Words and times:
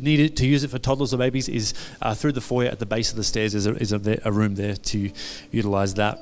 need 0.00 0.20
it 0.20 0.36
to 0.36 0.46
use 0.46 0.64
it 0.64 0.68
for 0.68 0.78
toddlers 0.78 1.14
or 1.14 1.18
babies 1.18 1.48
is 1.48 1.74
uh, 2.02 2.14
through 2.14 2.32
the 2.32 2.40
foyer 2.40 2.68
at 2.68 2.78
the 2.78 2.86
base 2.86 3.10
of 3.10 3.16
the 3.16 3.24
stairs. 3.24 3.52
There's 3.52 3.66
a, 3.66 3.74
is 3.76 3.92
a, 3.92 4.20
a 4.24 4.32
room 4.32 4.54
there 4.54 4.76
to 4.76 5.10
utilize 5.50 5.94
that. 5.94 6.18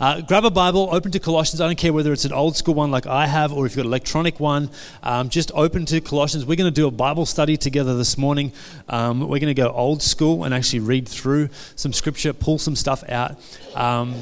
Uh, 0.00 0.20
grab 0.20 0.44
a 0.44 0.50
Bible, 0.50 0.88
open 0.92 1.10
to 1.12 1.18
Colossians. 1.18 1.60
I 1.60 1.66
don't 1.66 1.78
care 1.78 1.92
whether 1.92 2.12
it's 2.12 2.24
an 2.24 2.32
old 2.32 2.56
school 2.56 2.74
one 2.74 2.90
like 2.90 3.06
I 3.06 3.26
have 3.26 3.52
or 3.52 3.66
if 3.66 3.72
you've 3.72 3.76
got 3.76 3.82
an 3.82 3.88
electronic 3.88 4.40
one. 4.40 4.70
Um, 5.02 5.28
just 5.28 5.50
open 5.54 5.86
to 5.86 6.00
Colossians. 6.00 6.44
We're 6.44 6.56
going 6.56 6.72
to 6.72 6.74
do 6.74 6.86
a 6.86 6.90
Bible 6.90 7.26
study 7.26 7.56
together 7.56 7.96
this 7.96 8.16
morning. 8.16 8.52
Um, 8.88 9.20
we're 9.20 9.38
going 9.38 9.54
to 9.54 9.54
go 9.54 9.70
old 9.70 10.02
school 10.02 10.44
and 10.44 10.54
actually 10.54 10.80
read 10.80 11.08
through 11.08 11.50
some 11.76 11.92
scripture, 11.92 12.32
pull 12.32 12.58
some 12.58 12.76
stuff 12.76 13.04
out. 13.08 13.38
Um, 13.74 14.14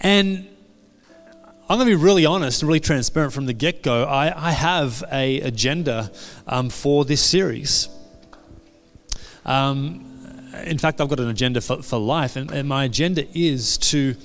and 0.00 0.48
I'm 1.70 1.76
going 1.76 1.90
to 1.90 1.96
be 1.96 2.02
really 2.02 2.24
honest 2.24 2.62
and 2.62 2.66
really 2.66 2.80
transparent 2.80 3.34
from 3.34 3.44
the 3.44 3.52
get 3.52 3.82
go. 3.82 4.04
I, 4.04 4.48
I, 4.48 4.52
have 4.52 5.04
a 5.12 5.38
agenda 5.42 6.10
um, 6.46 6.70
for 6.70 7.04
this 7.04 7.20
series. 7.20 7.90
Um, 9.44 10.50
in 10.64 10.78
fact, 10.78 10.98
I've 10.98 11.10
got 11.10 11.20
an 11.20 11.28
agenda 11.28 11.60
for, 11.60 11.82
for 11.82 11.98
life, 11.98 12.36
and, 12.36 12.50
and 12.50 12.66
my 12.66 12.84
agenda 12.84 13.26
is 13.38 13.76
to 13.78 14.16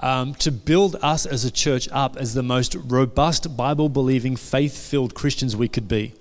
um, 0.00 0.34
to 0.34 0.52
build 0.52 0.96
us 1.00 1.24
as 1.24 1.46
a 1.46 1.50
church 1.50 1.88
up 1.90 2.18
as 2.18 2.34
the 2.34 2.42
most 2.42 2.74
robust, 2.74 3.56
Bible 3.56 3.88
believing, 3.88 4.36
faith 4.36 4.76
filled 4.76 5.14
Christians 5.14 5.56
we 5.56 5.68
could 5.68 5.88
be. 5.88 6.12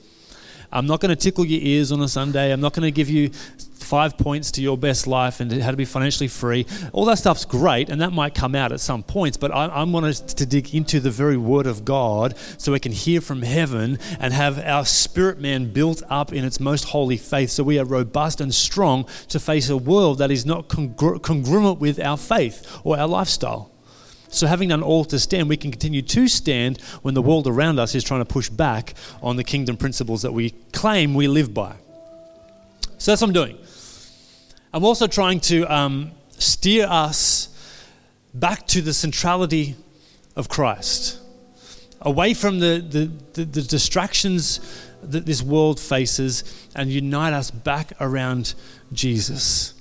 I'm 0.74 0.88
not 0.88 1.00
going 1.00 1.10
to 1.10 1.16
tickle 1.16 1.46
your 1.46 1.62
ears 1.62 1.92
on 1.92 2.02
a 2.02 2.08
Sunday. 2.08 2.52
I'm 2.52 2.60
not 2.60 2.74
going 2.74 2.84
to 2.84 2.92
give 2.92 3.10
you 3.10 3.30
five 3.30 4.18
points 4.18 4.50
to 4.50 4.62
your 4.62 4.78
best 4.78 5.06
life 5.06 5.40
and 5.40 5.52
how 5.62 5.70
to 5.70 5.78
be 5.78 5.86
financially 5.86 6.28
free. 6.28 6.66
All 6.94 7.06
that 7.06 7.20
stuff's 7.20 7.46
great, 7.46 7.90
and 7.90 8.02
that 8.02 8.12
might 8.12 8.34
come 8.34 8.56
out 8.56 8.72
at 8.72 8.80
some 8.80 9.04
points, 9.04 9.38
but 9.38 9.52
I, 9.52 9.66
I 9.66 9.84
want 9.84 10.16
to 10.16 10.46
dig 10.46 10.74
into 10.74 11.00
the 11.00 11.12
very 11.12 11.38
Word 11.38 11.68
of 11.68 11.86
God 11.86 12.36
so 12.58 12.72
we 12.72 12.80
can 12.80 12.92
hear 12.92 13.22
from 13.22 13.44
heaven 13.44 14.00
and 14.20 14.34
have 14.34 14.58
our 14.60 14.86
spirit 14.86 15.40
man 15.40 15.72
built 15.72 16.02
up 16.10 16.34
in 16.34 16.44
its 16.44 16.60
most 16.60 16.86
holy 16.86 17.18
faith 17.18 17.52
so 17.52 17.64
we 17.64 17.78
are 17.78 17.86
robust 17.86 18.42
and 18.42 18.54
strong 18.54 19.06
to 19.28 19.40
face 19.40 19.70
a 19.70 19.78
world 19.78 20.18
that 20.18 20.32
is 20.32 20.46
not 20.46 20.70
congru- 20.70 21.22
congruent 21.22 21.80
with 21.80 22.00
our 22.00 22.18
faith 22.18 22.80
or 22.84 22.98
our 22.98 23.08
lifestyle. 23.08 23.73
So, 24.34 24.48
having 24.48 24.70
done 24.70 24.82
all 24.82 25.06
to 25.06 25.20
stand, 25.20 25.48
we 25.48 25.58
can 25.58 25.70
continue 25.70 26.02
to 26.02 26.28
stand 26.28 26.82
when 27.04 27.14
the 27.14 27.22
world 27.22 27.46
around 27.46 27.80
us 27.80 27.94
is 27.94 28.04
trying 28.04 28.22
to 28.22 28.26
push 28.26 28.50
back 28.50 28.96
on 29.22 29.36
the 29.36 29.44
kingdom 29.44 29.78
principles 29.78 30.24
that 30.24 30.34
we 30.34 30.50
claim 30.72 31.14
we 31.14 31.28
live 31.28 31.54
by. 31.54 31.76
So, 32.98 33.12
that's 33.12 33.22
what 33.22 33.28
I'm 33.28 33.34
doing. 33.34 33.58
I'm 34.74 34.84
also 34.84 35.06
trying 35.06 35.40
to 35.42 35.72
um, 35.72 36.12
steer 36.40 36.88
us 36.90 37.48
back 38.34 38.66
to 38.68 38.82
the 38.82 38.92
centrality 38.92 39.76
of 40.36 40.50
Christ, 40.50 41.20
away 42.02 42.34
from 42.34 42.58
the, 42.58 42.80
the, 42.80 43.12
the, 43.34 43.46
the 43.46 43.62
distractions 43.62 44.60
that 45.04 45.28
this 45.28 45.44
world 45.44 45.80
faces, 45.80 46.68
and 46.76 46.90
unite 46.90 47.34
us 47.34 47.52
back 47.52 47.94
around 48.02 48.56
Jesus 48.94 49.76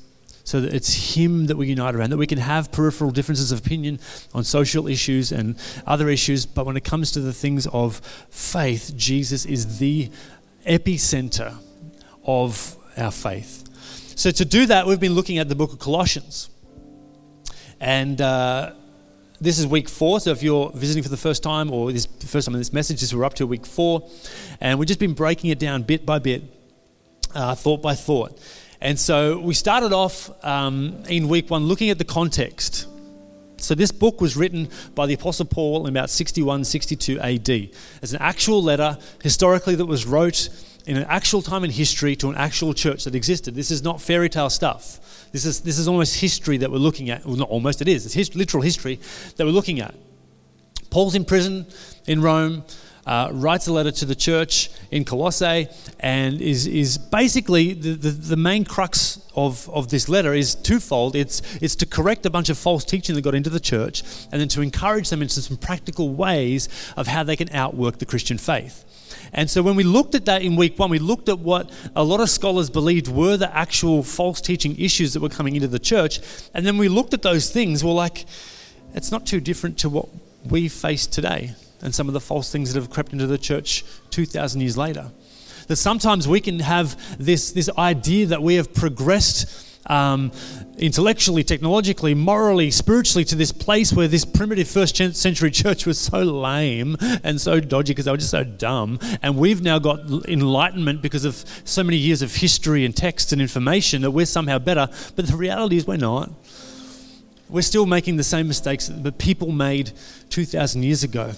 so 0.45 0.61
that 0.61 0.75
it's 0.75 1.17
Him 1.17 1.47
that 1.47 1.57
we 1.57 1.69
unite 1.69 1.95
around, 1.95 2.11
that 2.11 2.17
we 2.17 2.27
can 2.27 2.39
have 2.39 2.73
peripheral 2.73 3.11
differences 3.11 3.53
of 3.53 3.61
opinion 3.61 3.99
on 4.35 4.45
social 4.45 4.89
issues 4.89 5.33
and 5.33 5.57
other 5.87 6.09
issues, 6.09 6.47
but 6.47 6.67
when 6.67 6.77
it 6.77 6.85
comes 6.85 7.13
to 7.13 7.21
the 7.21 7.33
things 7.33 7.67
of 7.69 7.97
faith, 8.31 8.93
Jesus 8.97 9.45
is 9.45 9.79
the 9.79 10.11
epicenter 10.67 11.57
of 12.25 12.77
our 12.97 13.11
faith. 13.11 13.65
So, 14.17 14.31
to 14.31 14.45
do 14.45 14.67
that, 14.67 14.87
we've 14.87 15.01
been 15.01 15.15
looking 15.15 15.39
at 15.39 15.49
the 15.49 15.55
book 15.55 15.73
of 15.73 15.79
Colossians. 15.79 16.51
And 17.81 18.21
uh, 18.21 18.75
this 19.41 19.59
is 19.59 19.67
week 19.67 19.89
four. 19.89 20.21
So, 20.21 20.31
if 20.31 20.43
you're 20.43 20.71
visiting 20.73 21.03
for 21.03 21.09
the 21.09 21.17
first 21.17 21.43
time 21.43 21.73
or 21.73 21.91
this 21.91 22.07
first 22.27 22.47
time 22.47 22.55
in 22.55 22.61
this 22.61 22.73
message, 22.73 23.13
we're 23.13 23.25
up 23.25 23.35
to 23.35 23.47
week 23.47 23.67
four. 23.67 24.09
And 24.61 24.79
we've 24.79 24.87
just 24.87 25.01
been 25.01 25.15
breaking 25.15 25.51
it 25.51 25.59
down 25.59 25.83
bit 25.83 26.07
by 26.07 26.19
bit, 26.19 26.43
uh, 27.35 27.55
thought 27.55 27.83
by 27.83 27.95
thought. 27.95 28.39
And 28.83 28.99
so 28.99 29.39
we 29.39 29.55
started 29.55 29.93
off 29.93 30.29
um, 30.45 31.05
in 31.09 31.29
week 31.29 31.51
one 31.51 31.67
looking 31.67 31.91
at 31.91 31.99
the 31.99 32.05
context. 32.05 32.89
So 33.59 33.77
this 33.77 33.93
book 33.93 34.21
was 34.21 34.37
written 34.37 34.71
by 34.97 35.07
the 35.07 35.15
Apostle 35.15 35.47
Paul 35.47 35.87
in 35.87 35.93
about 35.97 36.11
61, 36.11 36.65
62 36.65 37.21
AD. 37.21 37.49
It's 37.49 38.13
an 38.13 38.21
actual 38.21 38.61
letter 38.61 38.99
historically 39.23 39.77
that 39.77 39.87
was 39.87 40.05
wrote 40.05 40.49
in 40.85 40.97
an 40.97 41.05
actual 41.05 41.43
time 41.43 41.63
in 41.63 41.71
history 41.71 42.17
to 42.17 42.29
an 42.29 42.35
actual 42.35 42.75
church 42.75 43.05
that 43.05 43.15
existed. 43.15 43.55
This 43.55 43.71
is 43.71 43.85
not 43.85 44.03
fairy 44.03 44.29
tale 44.29 44.51
stuff. 44.51 45.29
This 45.31 45.45
is, 45.45 45.61
this 45.61 45.79
is 45.79 45.87
almost 45.87 46.17
history 46.17 46.57
that 46.57 46.73
we're 46.73 46.79
looking 46.79 47.09
at. 47.09 47.25
Well, 47.25 47.37
not 47.37 47.51
almost, 47.51 47.83
it 47.83 47.87
is. 47.87 48.05
It's 48.05 48.17
his, 48.17 48.35
literal 48.35 48.65
history 48.65 48.99
that 49.37 49.45
we're 49.45 49.53
looking 49.53 49.79
at. 49.79 49.95
Paul's 50.91 51.15
in 51.15 51.25
prison 51.25 51.67
in 52.09 52.21
Rome 52.21 52.65
uh, 53.07 53.31
writes 53.33 53.67
a 53.67 53.73
letter 53.73 53.91
to 53.91 54.05
the 54.05 54.15
church 54.15 54.71
in 54.91 55.05
Colossae 55.05 55.69
and 56.01 56.41
is, 56.41 56.67
is 56.67 56.99
basically 56.99 57.73
the, 57.73 57.95
the, 57.95 58.11
the, 58.11 58.37
main 58.37 58.65
crux 58.65 59.21
of, 59.35 59.69
of 59.71 59.89
this 59.89 60.09
letter 60.09 60.35
is 60.35 60.55
twofold. 60.55 61.17
It's, 61.17 61.43
it's 61.61 61.75
to 61.77 61.87
correct 61.87 62.25
a 62.27 62.31
bunch 62.31 62.49
of 62.49 62.59
false 62.59 62.85
teaching 62.85 63.15
that 63.17 63.23
got 63.23 63.35
into 63.35 63.51
the 63.51 63.61
church 63.61 64.03
and 64.31 64.41
then 64.41 64.49
to 64.49 64.63
encourage 64.63 65.11
them 65.11 65.21
into 65.23 65.41
some 65.41 65.57
practical 65.57 66.11
ways 66.11 66.69
of 66.97 67.09
how 67.09 67.25
they 67.25 67.37
can 67.37 67.49
outwork 67.51 67.99
the 67.99 68.07
Christian 68.07 68.39
faith. 68.39 68.85
And 69.33 69.51
so 69.51 69.63
when 69.63 69.77
we 69.77 69.83
looked 69.83 70.15
at 70.15 70.27
that 70.27 70.43
in 70.43 70.57
week 70.57 70.79
one, 70.79 70.91
we 70.91 70.99
looked 70.99 71.29
at 71.29 71.39
what 71.39 71.71
a 71.97 72.05
lot 72.05 72.21
of 72.21 72.31
scholars 72.31 72.71
believed 72.71 73.09
were 73.09 73.37
the 73.37 73.55
actual 73.57 74.03
false 74.03 74.41
teaching 74.41 74.79
issues 74.79 75.15
that 75.15 75.21
were 75.21 75.29
coming 75.29 75.57
into 75.57 75.69
the 75.69 75.79
church. 75.79 76.21
And 76.55 76.65
then 76.65 76.79
we 76.79 76.89
looked 76.89 77.15
at 77.15 77.23
those 77.23 77.51
things, 77.51 77.83
we're 77.83 77.93
like, 77.93 78.27
it's 78.95 79.11
not 79.11 79.27
too 79.27 79.41
different 79.41 79.79
to 79.79 79.89
what 79.89 80.09
we 80.45 80.69
face 80.69 81.07
today 81.07 81.55
and 81.83 81.95
some 81.95 82.09
of 82.09 82.15
the 82.15 82.21
false 82.21 82.51
things 82.51 82.73
that 82.73 82.81
have 82.81 82.91
crept 82.91 83.13
into 83.13 83.27
the 83.27 83.39
church 83.39 83.85
2,000 84.11 84.61
years 84.61 84.77
later. 84.77 85.11
That 85.67 85.77
sometimes 85.77 86.27
we 86.27 86.41
can 86.41 86.61
have 86.61 86.99
this, 87.19 87.53
this 87.53 87.71
idea 87.79 88.27
that 88.27 88.43
we 88.43 88.55
have 88.55 88.73
progressed 88.75 89.69
um, 89.87 90.31
intellectually, 90.79 91.43
technologically, 91.45 92.15
morally, 92.15 92.71
spiritually 92.71 93.25
to 93.27 93.35
this 93.35 93.53
place 93.53 93.93
where 93.93 94.09
this 94.09 94.25
primitive 94.25 94.69
first 94.69 94.97
century 94.97 95.51
church 95.51 95.87
was 95.87 95.99
so 95.99 96.23
lame 96.23 96.97
and 97.23 97.41
so 97.41 97.61
dodgy 97.61 97.93
because 97.93 98.05
they 98.05 98.11
were 98.11 98.17
just 98.17 98.31
so 98.31 98.45
dumb. 98.45 98.99
And 99.23 99.37
we've 99.37 99.63
now 99.63 99.79
got 99.79 100.01
enlightenment 100.29 101.03
because 101.03 101.25
of 101.25 101.45
so 101.65 101.83
many 101.83 101.97
years 101.97 102.23
of 102.23 102.37
history 102.37 102.85
and 102.85 102.97
text 102.97 103.33
and 103.33 103.43
information 103.43 104.03
that 104.03 104.11
we're 104.11 104.27
somehow 104.27 104.59
better. 104.59 104.89
But 105.17 105.27
the 105.27 105.37
reality 105.37 105.77
is 105.77 105.87
we're 105.87 105.97
not. 105.97 106.31
We're 107.49 107.63
still 107.63 107.85
making 107.85 108.17
the 108.17 108.25
same 108.25 108.49
mistakes 108.49 108.87
that 108.87 109.03
the 109.03 109.13
people 109.13 109.53
made 109.53 109.93
2,000 110.31 110.83
years 110.83 111.05
ago. 111.05 111.33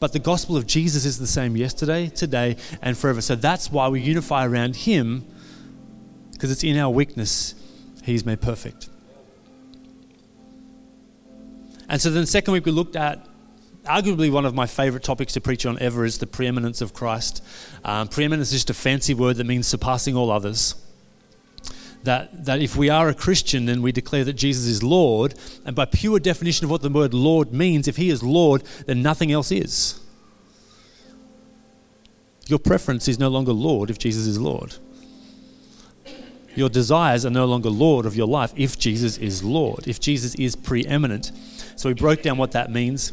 But 0.00 0.12
the 0.12 0.18
gospel 0.18 0.56
of 0.56 0.66
Jesus 0.66 1.04
is 1.04 1.18
the 1.18 1.26
same 1.26 1.56
yesterday, 1.56 2.08
today, 2.08 2.56
and 2.82 2.96
forever. 2.96 3.20
So 3.20 3.34
that's 3.34 3.70
why 3.70 3.88
we 3.88 4.00
unify 4.00 4.46
around 4.46 4.76
Him, 4.76 5.26
because 6.32 6.50
it's 6.50 6.64
in 6.64 6.76
our 6.76 6.90
weakness 6.90 7.54
He's 8.04 8.24
made 8.24 8.40
perfect. 8.40 8.88
And 11.88 12.00
so 12.00 12.10
then, 12.10 12.22
the 12.22 12.26
second 12.26 12.52
week, 12.52 12.64
we 12.64 12.72
looked 12.72 12.96
at 12.96 13.26
arguably 13.84 14.30
one 14.30 14.44
of 14.44 14.54
my 14.54 14.66
favorite 14.66 15.02
topics 15.02 15.32
to 15.32 15.40
preach 15.40 15.64
on 15.64 15.78
ever 15.80 16.04
is 16.04 16.18
the 16.18 16.26
preeminence 16.26 16.80
of 16.80 16.92
Christ. 16.92 17.42
Um, 17.84 18.08
preeminence 18.08 18.48
is 18.48 18.64
just 18.64 18.70
a 18.70 18.74
fancy 18.74 19.14
word 19.14 19.36
that 19.36 19.44
means 19.44 19.66
surpassing 19.66 20.14
all 20.14 20.30
others 20.30 20.74
that, 22.08 22.46
that 22.46 22.62
if 22.62 22.74
we 22.74 22.88
are 22.88 23.10
a 23.10 23.14
Christian, 23.14 23.66
then 23.66 23.82
we 23.82 23.92
declare 23.92 24.24
that 24.24 24.32
Jesus 24.32 24.64
is 24.64 24.82
Lord. 24.82 25.34
And 25.66 25.76
by 25.76 25.84
pure 25.84 26.18
definition 26.18 26.64
of 26.64 26.70
what 26.70 26.80
the 26.80 26.88
word 26.88 27.12
Lord 27.12 27.52
means, 27.52 27.86
if 27.86 27.96
He 27.96 28.08
is 28.08 28.22
Lord, 28.22 28.62
then 28.86 29.02
nothing 29.02 29.30
else 29.30 29.52
is. 29.52 30.00
Your 32.46 32.58
preference 32.58 33.08
is 33.08 33.18
no 33.18 33.28
longer 33.28 33.52
Lord 33.52 33.90
if 33.90 33.98
Jesus 33.98 34.26
is 34.26 34.40
Lord. 34.40 34.76
Your 36.54 36.70
desires 36.70 37.26
are 37.26 37.30
no 37.30 37.44
longer 37.44 37.68
Lord 37.68 38.06
of 38.06 38.16
your 38.16 38.26
life 38.26 38.54
if 38.56 38.78
Jesus 38.78 39.18
is 39.18 39.44
Lord, 39.44 39.86
if 39.86 40.00
Jesus 40.00 40.34
is 40.36 40.56
preeminent. 40.56 41.30
So 41.76 41.90
we 41.90 41.94
broke 41.94 42.22
down 42.22 42.38
what 42.38 42.52
that 42.52 42.70
means. 42.70 43.12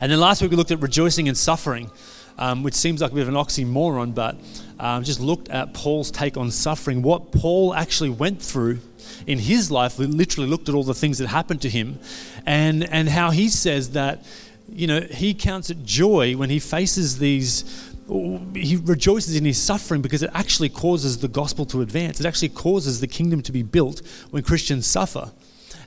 And 0.00 0.10
then 0.10 0.18
last 0.18 0.40
week 0.40 0.50
we 0.50 0.56
looked 0.56 0.70
at 0.70 0.80
rejoicing 0.80 1.28
and 1.28 1.36
suffering, 1.36 1.90
um, 2.38 2.62
which 2.62 2.74
seems 2.74 3.02
like 3.02 3.12
a 3.12 3.14
bit 3.14 3.22
of 3.22 3.28
an 3.28 3.34
oxymoron, 3.34 4.14
but 4.14 4.36
um, 4.78 5.04
just 5.04 5.20
looked 5.20 5.48
at 5.48 5.72
Paul's 5.72 6.10
take 6.10 6.36
on 6.36 6.50
suffering, 6.50 7.02
what 7.02 7.32
Paul 7.32 7.74
actually 7.74 8.10
went 8.10 8.42
through 8.42 8.80
in 9.26 9.38
his 9.38 9.70
life. 9.70 9.98
We 9.98 10.06
literally 10.06 10.48
looked 10.48 10.68
at 10.68 10.74
all 10.74 10.84
the 10.84 10.94
things 10.94 11.18
that 11.18 11.28
happened 11.28 11.62
to 11.62 11.70
him, 11.70 11.98
and 12.44 12.84
and 12.84 13.08
how 13.08 13.30
he 13.30 13.48
says 13.48 13.90
that, 13.90 14.24
you 14.68 14.86
know, 14.86 15.00
he 15.00 15.34
counts 15.34 15.70
it 15.70 15.84
joy 15.84 16.36
when 16.36 16.50
he 16.50 16.58
faces 16.58 17.18
these. 17.18 17.92
He 18.54 18.76
rejoices 18.76 19.34
in 19.34 19.44
his 19.44 19.60
suffering 19.60 20.00
because 20.00 20.22
it 20.22 20.30
actually 20.32 20.68
causes 20.68 21.18
the 21.18 21.26
gospel 21.26 21.66
to 21.66 21.80
advance. 21.80 22.20
It 22.20 22.26
actually 22.26 22.50
causes 22.50 23.00
the 23.00 23.08
kingdom 23.08 23.42
to 23.42 23.50
be 23.50 23.64
built 23.64 24.00
when 24.30 24.44
Christians 24.44 24.86
suffer. 24.86 25.32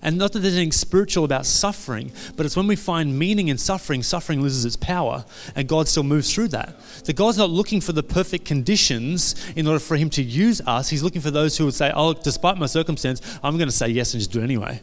And 0.02 0.18
not 0.18 0.32
that 0.34 0.40
there's 0.40 0.56
anything 0.56 0.72
spiritual 0.72 1.26
about 1.26 1.46
suffering, 1.46 2.12
but 2.38 2.46
it's 2.46 2.56
when 2.56 2.68
we 2.68 2.76
find 2.76 3.20
meaning 3.20 3.50
in 3.50 3.58
suffering, 3.58 4.02
suffering 4.02 4.42
loses 4.42 4.64
its 4.64 4.78
power, 4.78 5.26
and 5.56 5.68
God 5.68 5.88
still 5.88 6.04
moves 6.04 6.34
through 6.34 6.50
that. 6.50 6.80
That 7.06 7.16
God's 7.16 7.38
not 7.38 7.50
looking 7.50 7.82
for 7.82 7.92
the 7.92 8.04
perfect 8.04 8.46
conditions 8.46 9.36
in 9.56 9.68
order 9.68 9.80
for 9.80 9.98
Him 9.98 10.10
to 10.12 10.24
use 10.24 10.62
us. 10.62 10.90
He's 10.90 11.04
looking 11.04 11.22
for 11.22 11.32
those 11.32 11.58
who 11.58 11.66
would 11.66 11.74
say, 11.74 11.92
Oh, 11.94 12.14
despite 12.14 12.58
my 12.58 12.66
circumstance, 12.66 13.22
I'm 13.44 13.58
going 13.58 13.68
to 13.68 13.76
say 13.76 13.90
yes 13.90 14.14
and 14.14 14.22
just 14.22 14.32
do 14.32 14.40
it 14.40 14.44
anyway. 14.44 14.82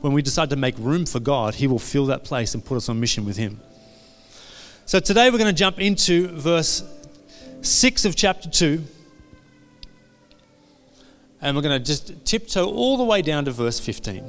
When 0.00 0.14
we 0.14 0.22
decide 0.22 0.50
to 0.50 0.56
make 0.56 0.74
room 0.78 1.04
for 1.04 1.20
God, 1.20 1.56
He 1.56 1.66
will 1.66 1.78
fill 1.78 2.06
that 2.06 2.24
place 2.24 2.54
and 2.54 2.64
put 2.64 2.76
us 2.76 2.88
on 2.88 2.98
mission 2.98 3.26
with 3.26 3.36
Him. 3.36 3.60
So 4.86 4.98
today 4.98 5.30
we're 5.30 5.38
going 5.38 5.54
to 5.54 5.58
jump 5.58 5.78
into 5.78 6.28
verse 6.28 6.82
6 7.62 8.04
of 8.06 8.16
chapter 8.16 8.48
2. 8.48 8.82
And 11.40 11.56
we're 11.56 11.62
going 11.62 11.78
to 11.78 11.84
just 11.84 12.24
tiptoe 12.24 12.66
all 12.66 12.96
the 12.96 13.04
way 13.04 13.22
down 13.22 13.46
to 13.46 13.50
verse 13.50 13.80
15. 13.80 14.24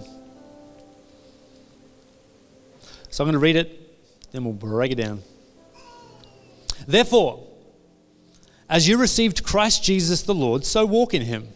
So 3.10 3.24
I'm 3.24 3.26
going 3.26 3.34
to 3.34 3.40
read 3.40 3.58
it, 3.58 4.32
then 4.32 4.46
we'll 4.46 4.54
break 4.54 4.92
it 4.92 4.96
down. 4.96 5.22
Therefore, 6.88 7.46
as 8.70 8.88
you 8.88 8.98
received 8.98 9.44
Christ 9.44 9.84
Jesus 9.84 10.24
the 10.24 10.34
Lord, 10.34 10.66
so 10.66 10.86
walk 10.86 11.14
in 11.14 11.24
him, 11.24 11.50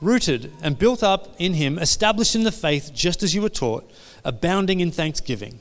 rooted 0.00 0.52
and 0.62 0.78
built 0.78 1.02
up 1.02 1.34
in 1.38 1.54
him, 1.54 1.76
established 1.76 2.36
in 2.36 2.44
the 2.44 2.52
faith 2.52 2.92
just 2.94 3.24
as 3.24 3.34
you 3.34 3.42
were 3.42 3.48
taught, 3.48 3.90
abounding 4.24 4.78
in 4.78 4.92
thanksgiving. 4.92 5.58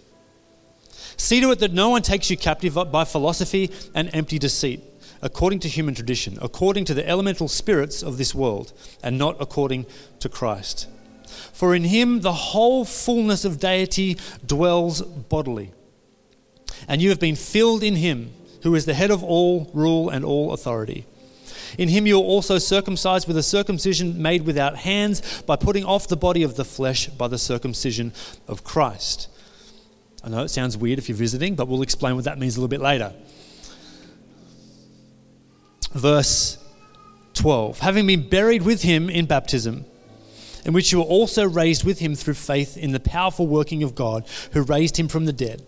See 1.18 1.42
to 1.42 1.52
it 1.52 1.60
that 1.60 1.74
no 1.74 1.90
one 1.90 2.04
takes 2.04 2.30
you 2.30 2.38
captive 2.38 2.78
by 2.92 3.04
philosophy 3.04 3.72
and 3.96 4.10
empty 4.14 4.38
deceit 4.38 4.84
according 5.22 5.60
to 5.60 5.68
human 5.68 5.94
tradition, 5.94 6.38
according 6.42 6.86
to 6.86 6.94
the 6.94 7.08
elemental 7.08 7.48
spirits 7.48 8.02
of 8.02 8.18
this 8.18 8.34
world, 8.34 8.74
and 9.04 9.18
not 9.18 9.36
according 9.40 9.86
to 10.20 10.30
Christ. 10.30 10.88
For 11.54 11.76
in 11.76 11.86
him 11.86 12.22
the 12.22 12.34
whole 12.34 12.86
fullness 12.86 13.46
of 13.46 13.60
deity 13.60 14.18
dwells 14.46 15.02
bodily. 15.02 15.72
And 16.88 17.02
you 17.02 17.10
have 17.10 17.20
been 17.20 17.36
filled 17.36 17.84
in 17.84 17.96
him, 17.96 18.32
who 18.64 18.76
is 18.76 18.86
the 18.86 18.94
head 18.94 19.12
of 19.12 19.24
all 19.24 19.70
rule 19.74 20.10
and 20.10 20.24
all 20.24 20.54
authority. 20.54 21.06
In 21.78 21.90
him 21.90 22.08
you 22.08 22.18
are 22.18 22.24
also 22.24 22.58
circumcised 22.58 23.28
with 23.28 23.38
a 23.38 23.44
circumcision 23.44 24.22
made 24.22 24.46
without 24.46 24.78
hands, 24.78 25.42
by 25.44 25.56
putting 25.56 25.86
off 25.86 26.08
the 26.08 26.18
body 26.18 26.44
of 26.44 26.56
the 26.56 26.66
flesh 26.66 27.08
by 27.08 27.28
the 27.28 27.38
circumcision 27.38 28.14
of 28.48 28.64
Christ. 28.64 29.28
I 30.24 30.30
know 30.30 30.44
it 30.44 30.50
sounds 30.50 30.76
weird 30.76 31.00
if 31.00 31.08
you're 31.08 31.18
visiting, 31.18 31.56
but 31.56 31.68
we'll 31.68 31.82
explain 31.82 32.16
what 32.16 32.26
that 32.26 32.40
means 32.40 32.58
a 32.58 32.60
little 32.60 32.70
bit 32.70 32.82
later 32.82 33.14
verse 35.92 36.58
12. 37.34 37.80
Having 37.80 38.08
been 38.08 38.30
buried 38.30 38.64
with 38.64 38.82
him 38.82 39.10
in 39.10 39.26
baptism, 39.26 39.86
in 40.66 40.74
which 40.74 40.92
you 40.92 41.00
were 41.00 41.06
also 41.06 41.48
raised 41.48 41.84
with 41.84 42.00
him 42.00 42.16
through 42.16 42.34
faith 42.34 42.78
in 42.78 42.92
the 42.92 43.00
powerful 43.00 43.48
working 43.48 43.84
of 43.84 43.96
God 43.96 44.26
who 44.54 44.62
raised 44.62 44.98
him 45.00 45.08
from 45.08 45.26
the 45.26 45.34
dead. 45.34 45.66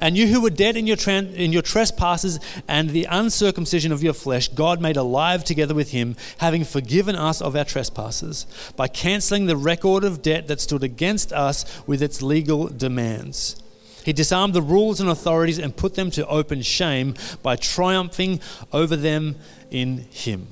And 0.00 0.16
you 0.16 0.28
who 0.28 0.40
were 0.40 0.50
dead 0.50 0.76
in 0.76 0.86
your, 0.86 0.96
in 1.08 1.52
your 1.52 1.62
trespasses 1.62 2.38
and 2.68 2.90
the 2.90 3.06
uncircumcision 3.10 3.92
of 3.92 4.02
your 4.02 4.12
flesh, 4.12 4.48
God 4.48 4.80
made 4.80 4.96
alive 4.96 5.44
together 5.44 5.74
with 5.74 5.90
him, 5.90 6.16
having 6.38 6.64
forgiven 6.64 7.16
us 7.16 7.42
of 7.42 7.56
our 7.56 7.64
trespasses, 7.64 8.46
by 8.76 8.88
cancelling 8.88 9.46
the 9.46 9.56
record 9.56 10.04
of 10.04 10.22
debt 10.22 10.48
that 10.48 10.60
stood 10.60 10.82
against 10.82 11.32
us 11.32 11.86
with 11.86 12.02
its 12.02 12.22
legal 12.22 12.68
demands. 12.68 13.61
He 14.04 14.12
disarmed 14.12 14.54
the 14.54 14.62
rulers 14.62 15.00
and 15.00 15.08
authorities 15.08 15.58
and 15.58 15.76
put 15.76 15.94
them 15.94 16.10
to 16.12 16.26
open 16.26 16.62
shame 16.62 17.14
by 17.42 17.56
triumphing 17.56 18.40
over 18.72 18.96
them 18.96 19.36
in 19.70 20.06
Him. 20.10 20.48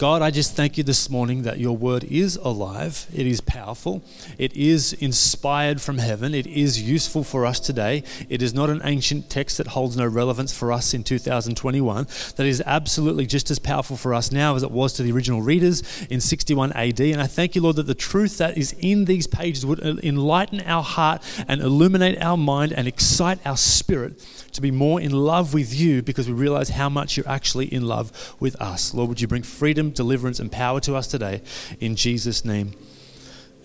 God, 0.00 0.22
I 0.22 0.30
just 0.30 0.56
thank 0.56 0.78
you 0.78 0.82
this 0.82 1.10
morning 1.10 1.42
that 1.42 1.58
your 1.58 1.76
word 1.76 2.04
is 2.04 2.36
alive, 2.36 3.06
it 3.14 3.26
is 3.26 3.42
powerful, 3.42 4.02
it 4.38 4.50
is 4.56 4.94
inspired 4.94 5.78
from 5.82 5.98
heaven, 5.98 6.34
it 6.34 6.46
is 6.46 6.80
useful 6.80 7.22
for 7.22 7.44
us 7.44 7.60
today. 7.60 8.02
It 8.30 8.40
is 8.40 8.54
not 8.54 8.70
an 8.70 8.80
ancient 8.82 9.28
text 9.28 9.58
that 9.58 9.66
holds 9.66 9.98
no 9.98 10.06
relevance 10.06 10.56
for 10.56 10.72
us 10.72 10.94
in 10.94 11.04
2021, 11.04 12.06
that 12.36 12.46
is 12.46 12.62
absolutely 12.64 13.26
just 13.26 13.50
as 13.50 13.58
powerful 13.58 13.98
for 13.98 14.14
us 14.14 14.32
now 14.32 14.56
as 14.56 14.62
it 14.62 14.70
was 14.70 14.94
to 14.94 15.02
the 15.02 15.12
original 15.12 15.42
readers 15.42 15.82
in 16.08 16.22
61 16.22 16.72
AD. 16.72 16.98
And 17.00 17.20
I 17.20 17.26
thank 17.26 17.54
you, 17.54 17.60
Lord, 17.60 17.76
that 17.76 17.86
the 17.86 17.94
truth 17.94 18.38
that 18.38 18.56
is 18.56 18.74
in 18.78 19.04
these 19.04 19.26
pages 19.26 19.66
would 19.66 19.80
enlighten 19.80 20.62
our 20.62 20.82
heart 20.82 21.22
and 21.46 21.60
illuminate 21.60 22.22
our 22.22 22.38
mind 22.38 22.72
and 22.72 22.88
excite 22.88 23.46
our 23.46 23.58
spirit 23.58 24.18
to 24.52 24.62
be 24.62 24.70
more 24.70 24.98
in 24.98 25.12
love 25.12 25.54
with 25.54 25.74
you 25.74 26.02
because 26.02 26.26
we 26.26 26.32
realize 26.32 26.70
how 26.70 26.88
much 26.88 27.18
you're 27.18 27.28
actually 27.28 27.66
in 27.66 27.86
love 27.86 28.34
with 28.40 28.56
us. 28.62 28.94
Lord, 28.94 29.10
would 29.10 29.20
you 29.20 29.28
bring 29.28 29.42
freedom, 29.42 29.89
deliverance, 29.94 30.38
and 30.38 30.50
power 30.50 30.80
to 30.80 30.94
us 30.94 31.06
today 31.06 31.42
in 31.80 31.96
Jesus' 31.96 32.44
name? 32.44 32.72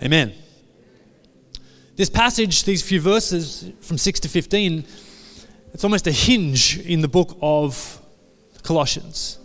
Amen. 0.01 0.33
This 1.95 2.10
passage, 2.10 2.63
these 2.63 2.81
few 2.81 3.00
verses 3.00 3.72
from 3.81 3.98
6 3.98 4.19
to 4.22 4.30
15, 4.30 4.83
it's 5.74 5.83
almost 5.83 6.07
a 6.07 6.12
hinge 6.12 6.77
in 6.80 7.01
the 7.01 7.07
book 7.07 7.38
of 7.42 8.01
Colossians. 8.63 9.39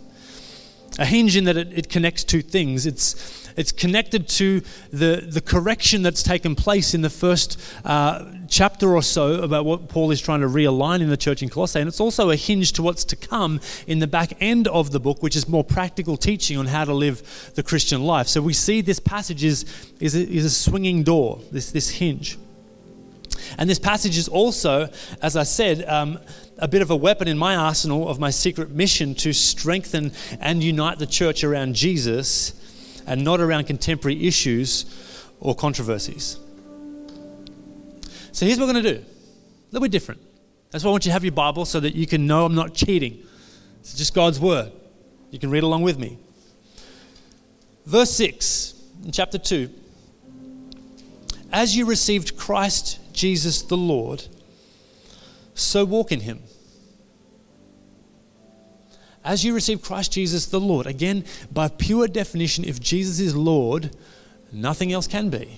A 0.99 1.05
hinge 1.05 1.37
in 1.37 1.45
that 1.45 1.57
it, 1.57 1.71
it 1.71 1.89
connects 1.89 2.23
two 2.23 2.41
things. 2.41 2.85
It's 2.85 3.41
it's 3.55 3.71
connected 3.71 4.27
to 4.29 4.61
the, 4.91 5.27
the 5.27 5.41
correction 5.41 6.03
that's 6.03 6.23
taken 6.23 6.55
place 6.55 6.93
in 6.93 7.01
the 7.01 7.09
first 7.09 7.59
uh, 7.85 8.25
chapter 8.47 8.93
or 8.95 9.01
so 9.01 9.41
about 9.41 9.65
what 9.65 9.89
Paul 9.89 10.11
is 10.11 10.21
trying 10.21 10.41
to 10.41 10.47
realign 10.47 11.01
in 11.01 11.09
the 11.09 11.17
church 11.17 11.41
in 11.41 11.49
Colossae. 11.49 11.79
And 11.79 11.87
it's 11.87 11.99
also 11.99 12.29
a 12.29 12.35
hinge 12.35 12.73
to 12.73 12.83
what's 12.83 13.03
to 13.05 13.15
come 13.15 13.59
in 13.87 13.99
the 13.99 14.07
back 14.07 14.33
end 14.39 14.67
of 14.67 14.91
the 14.91 14.99
book, 14.99 15.21
which 15.21 15.35
is 15.35 15.47
more 15.47 15.63
practical 15.63 16.17
teaching 16.17 16.57
on 16.57 16.67
how 16.67 16.85
to 16.85 16.93
live 16.93 17.51
the 17.55 17.63
Christian 17.63 18.03
life. 18.03 18.27
So 18.27 18.41
we 18.41 18.53
see 18.53 18.81
this 18.81 18.99
passage 18.99 19.43
is, 19.43 19.65
is, 19.99 20.15
a, 20.15 20.27
is 20.27 20.45
a 20.45 20.49
swinging 20.49 21.03
door, 21.03 21.39
this, 21.51 21.71
this 21.71 21.89
hinge. 21.89 22.37
And 23.57 23.69
this 23.69 23.79
passage 23.79 24.17
is 24.17 24.27
also, 24.27 24.89
as 25.21 25.35
I 25.35 25.43
said, 25.43 25.83
um, 25.87 26.19
a 26.61 26.67
bit 26.67 26.83
of 26.83 26.91
a 26.91 26.95
weapon 26.95 27.27
in 27.27 27.37
my 27.39 27.55
arsenal 27.55 28.07
of 28.07 28.19
my 28.19 28.29
secret 28.29 28.69
mission 28.69 29.15
to 29.15 29.33
strengthen 29.33 30.11
and 30.39 30.63
unite 30.63 30.99
the 30.99 31.07
church 31.07 31.43
around 31.43 31.73
Jesus 31.73 32.53
and 33.07 33.23
not 33.23 33.41
around 33.41 33.65
contemporary 33.65 34.27
issues 34.27 34.85
or 35.39 35.55
controversies. 35.55 36.37
So 38.31 38.45
here's 38.45 38.59
what 38.59 38.67
we're 38.67 38.73
going 38.73 38.83
to 38.83 38.93
do 38.93 38.99
a 38.99 39.71
little 39.71 39.83
bit 39.83 39.91
different. 39.91 40.21
That's 40.69 40.83
why 40.83 40.89
I 40.89 40.91
want 40.91 41.05
you 41.05 41.09
to 41.09 41.13
have 41.13 41.23
your 41.23 41.33
Bible 41.33 41.65
so 41.65 41.79
that 41.79 41.95
you 41.95 42.05
can 42.05 42.27
know 42.27 42.45
I'm 42.45 42.55
not 42.55 42.75
cheating. 42.75 43.23
It's 43.79 43.95
just 43.95 44.13
God's 44.13 44.39
Word. 44.39 44.71
You 45.31 45.39
can 45.39 45.49
read 45.49 45.63
along 45.63 45.81
with 45.81 45.97
me. 45.97 46.19
Verse 47.87 48.11
6 48.11 48.75
in 49.03 49.11
chapter 49.11 49.39
2 49.39 49.69
As 51.51 51.75
you 51.75 51.87
received 51.87 52.37
Christ 52.37 52.99
Jesus 53.13 53.63
the 53.63 53.77
Lord, 53.77 54.27
so 55.55 55.83
walk 55.83 56.11
in 56.11 56.21
him 56.21 56.43
as 59.23 59.45
you 59.45 59.53
receive 59.53 59.81
Christ 59.81 60.13
Jesus 60.13 60.45
the 60.47 60.59
Lord, 60.59 60.87
again, 60.87 61.25
by 61.51 61.67
pure 61.67 62.07
definition, 62.07 62.63
if 62.63 62.79
Jesus 62.79 63.19
is 63.19 63.35
Lord, 63.35 63.95
nothing 64.51 64.91
else 64.91 65.07
can 65.07 65.29
be. 65.29 65.57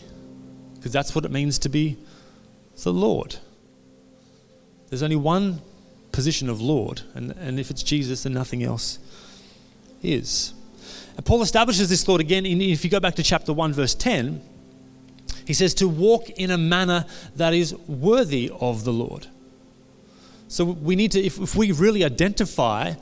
Because 0.75 0.91
that's 0.91 1.15
what 1.15 1.23
it 1.23 1.31
means 1.31 1.57
to 1.59 1.69
be 1.69 1.97
the 2.83 2.91
Lord. 2.91 3.37
There's 4.89 5.03
only 5.03 5.15
one 5.15 5.61
position 6.11 6.49
of 6.49 6.61
Lord, 6.61 7.01
and, 7.15 7.31
and 7.31 7.59
if 7.59 7.71
it's 7.71 7.83
Jesus, 7.83 8.23
then 8.23 8.33
nothing 8.33 8.63
else 8.63 8.99
is. 10.01 10.53
And 11.15 11.25
Paul 11.25 11.41
establishes 11.41 11.89
this 11.89 12.03
thought 12.03 12.19
again, 12.19 12.45
in, 12.45 12.61
if 12.61 12.83
you 12.83 12.89
go 12.89 12.99
back 12.99 13.15
to 13.15 13.23
chapter 13.23 13.53
1, 13.53 13.73
verse 13.73 13.95
10, 13.95 14.41
he 15.45 15.53
says 15.53 15.73
to 15.75 15.87
walk 15.87 16.29
in 16.31 16.51
a 16.51 16.57
manner 16.57 17.05
that 17.35 17.53
is 17.53 17.73
worthy 17.87 18.51
of 18.59 18.83
the 18.83 18.93
Lord. 18.93 19.27
So 20.47 20.65
we 20.65 20.95
need 20.95 21.11
to, 21.13 21.21
if, 21.21 21.39
if 21.39 21.55
we 21.55 21.71
really 21.71 22.03
identify 22.03 22.93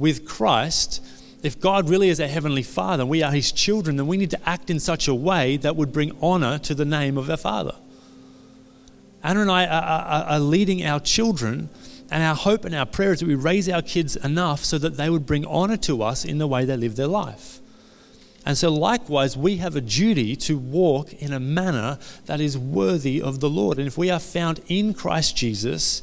with 0.00 0.26
Christ, 0.26 1.04
if 1.42 1.60
God 1.60 1.88
really 1.88 2.08
is 2.08 2.20
our 2.20 2.26
Heavenly 2.26 2.62
Father 2.62 3.02
and 3.02 3.10
we 3.10 3.22
are 3.22 3.30
His 3.30 3.52
children, 3.52 3.96
then 3.96 4.06
we 4.06 4.16
need 4.16 4.30
to 4.30 4.48
act 4.48 4.70
in 4.70 4.80
such 4.80 5.06
a 5.06 5.14
way 5.14 5.56
that 5.58 5.76
would 5.76 5.92
bring 5.92 6.16
honor 6.20 6.58
to 6.58 6.74
the 6.74 6.84
name 6.84 7.16
of 7.16 7.30
our 7.30 7.36
Father. 7.36 7.74
Anna 9.22 9.42
and 9.42 9.50
I 9.50 9.66
are, 9.66 9.82
are, 9.82 10.24
are 10.24 10.40
leading 10.40 10.84
our 10.84 10.98
children, 10.98 11.68
and 12.10 12.22
our 12.22 12.34
hope 12.34 12.64
and 12.64 12.74
our 12.74 12.86
prayer 12.86 13.12
is 13.12 13.20
that 13.20 13.26
we 13.26 13.34
raise 13.34 13.68
our 13.68 13.82
kids 13.82 14.16
enough 14.16 14.64
so 14.64 14.78
that 14.78 14.96
they 14.96 15.10
would 15.10 15.26
bring 15.26 15.44
honor 15.46 15.76
to 15.78 16.02
us 16.02 16.24
in 16.24 16.38
the 16.38 16.46
way 16.46 16.64
they 16.64 16.76
live 16.76 16.96
their 16.96 17.06
life. 17.06 17.60
And 18.44 18.56
so, 18.56 18.70
likewise, 18.70 19.36
we 19.36 19.58
have 19.58 19.76
a 19.76 19.82
duty 19.82 20.34
to 20.36 20.56
walk 20.56 21.12
in 21.12 21.32
a 21.32 21.38
manner 21.38 21.98
that 22.24 22.40
is 22.40 22.56
worthy 22.56 23.20
of 23.20 23.40
the 23.40 23.50
Lord. 23.50 23.78
And 23.78 23.86
if 23.86 23.98
we 23.98 24.10
are 24.10 24.18
found 24.18 24.60
in 24.66 24.94
Christ 24.94 25.36
Jesus, 25.36 26.02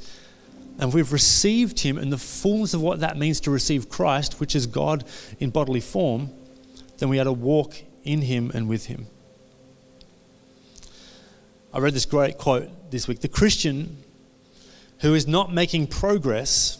and 0.79 0.93
we've 0.93 1.11
received 1.11 1.79
him 1.79 1.97
in 1.97 2.09
the 2.09 2.17
fullness 2.17 2.73
of 2.73 2.81
what 2.81 2.99
that 2.99 3.17
means 3.17 3.39
to 3.41 3.51
receive 3.51 3.89
Christ, 3.89 4.39
which 4.39 4.55
is 4.55 4.67
God 4.67 5.03
in 5.39 5.49
bodily 5.49 5.81
form, 5.81 6.29
then 6.99 7.09
we 7.09 7.19
are 7.19 7.23
to 7.23 7.31
walk 7.31 7.75
in 8.03 8.21
him 8.21 8.51
and 8.53 8.67
with 8.67 8.85
him. 8.85 9.07
I 11.73 11.79
read 11.79 11.93
this 11.93 12.05
great 12.05 12.37
quote 12.37 12.91
this 12.91 13.07
week 13.07 13.19
The 13.19 13.27
Christian 13.27 13.97
who 15.01 15.13
is 15.13 15.27
not 15.27 15.53
making 15.53 15.87
progress 15.87 16.79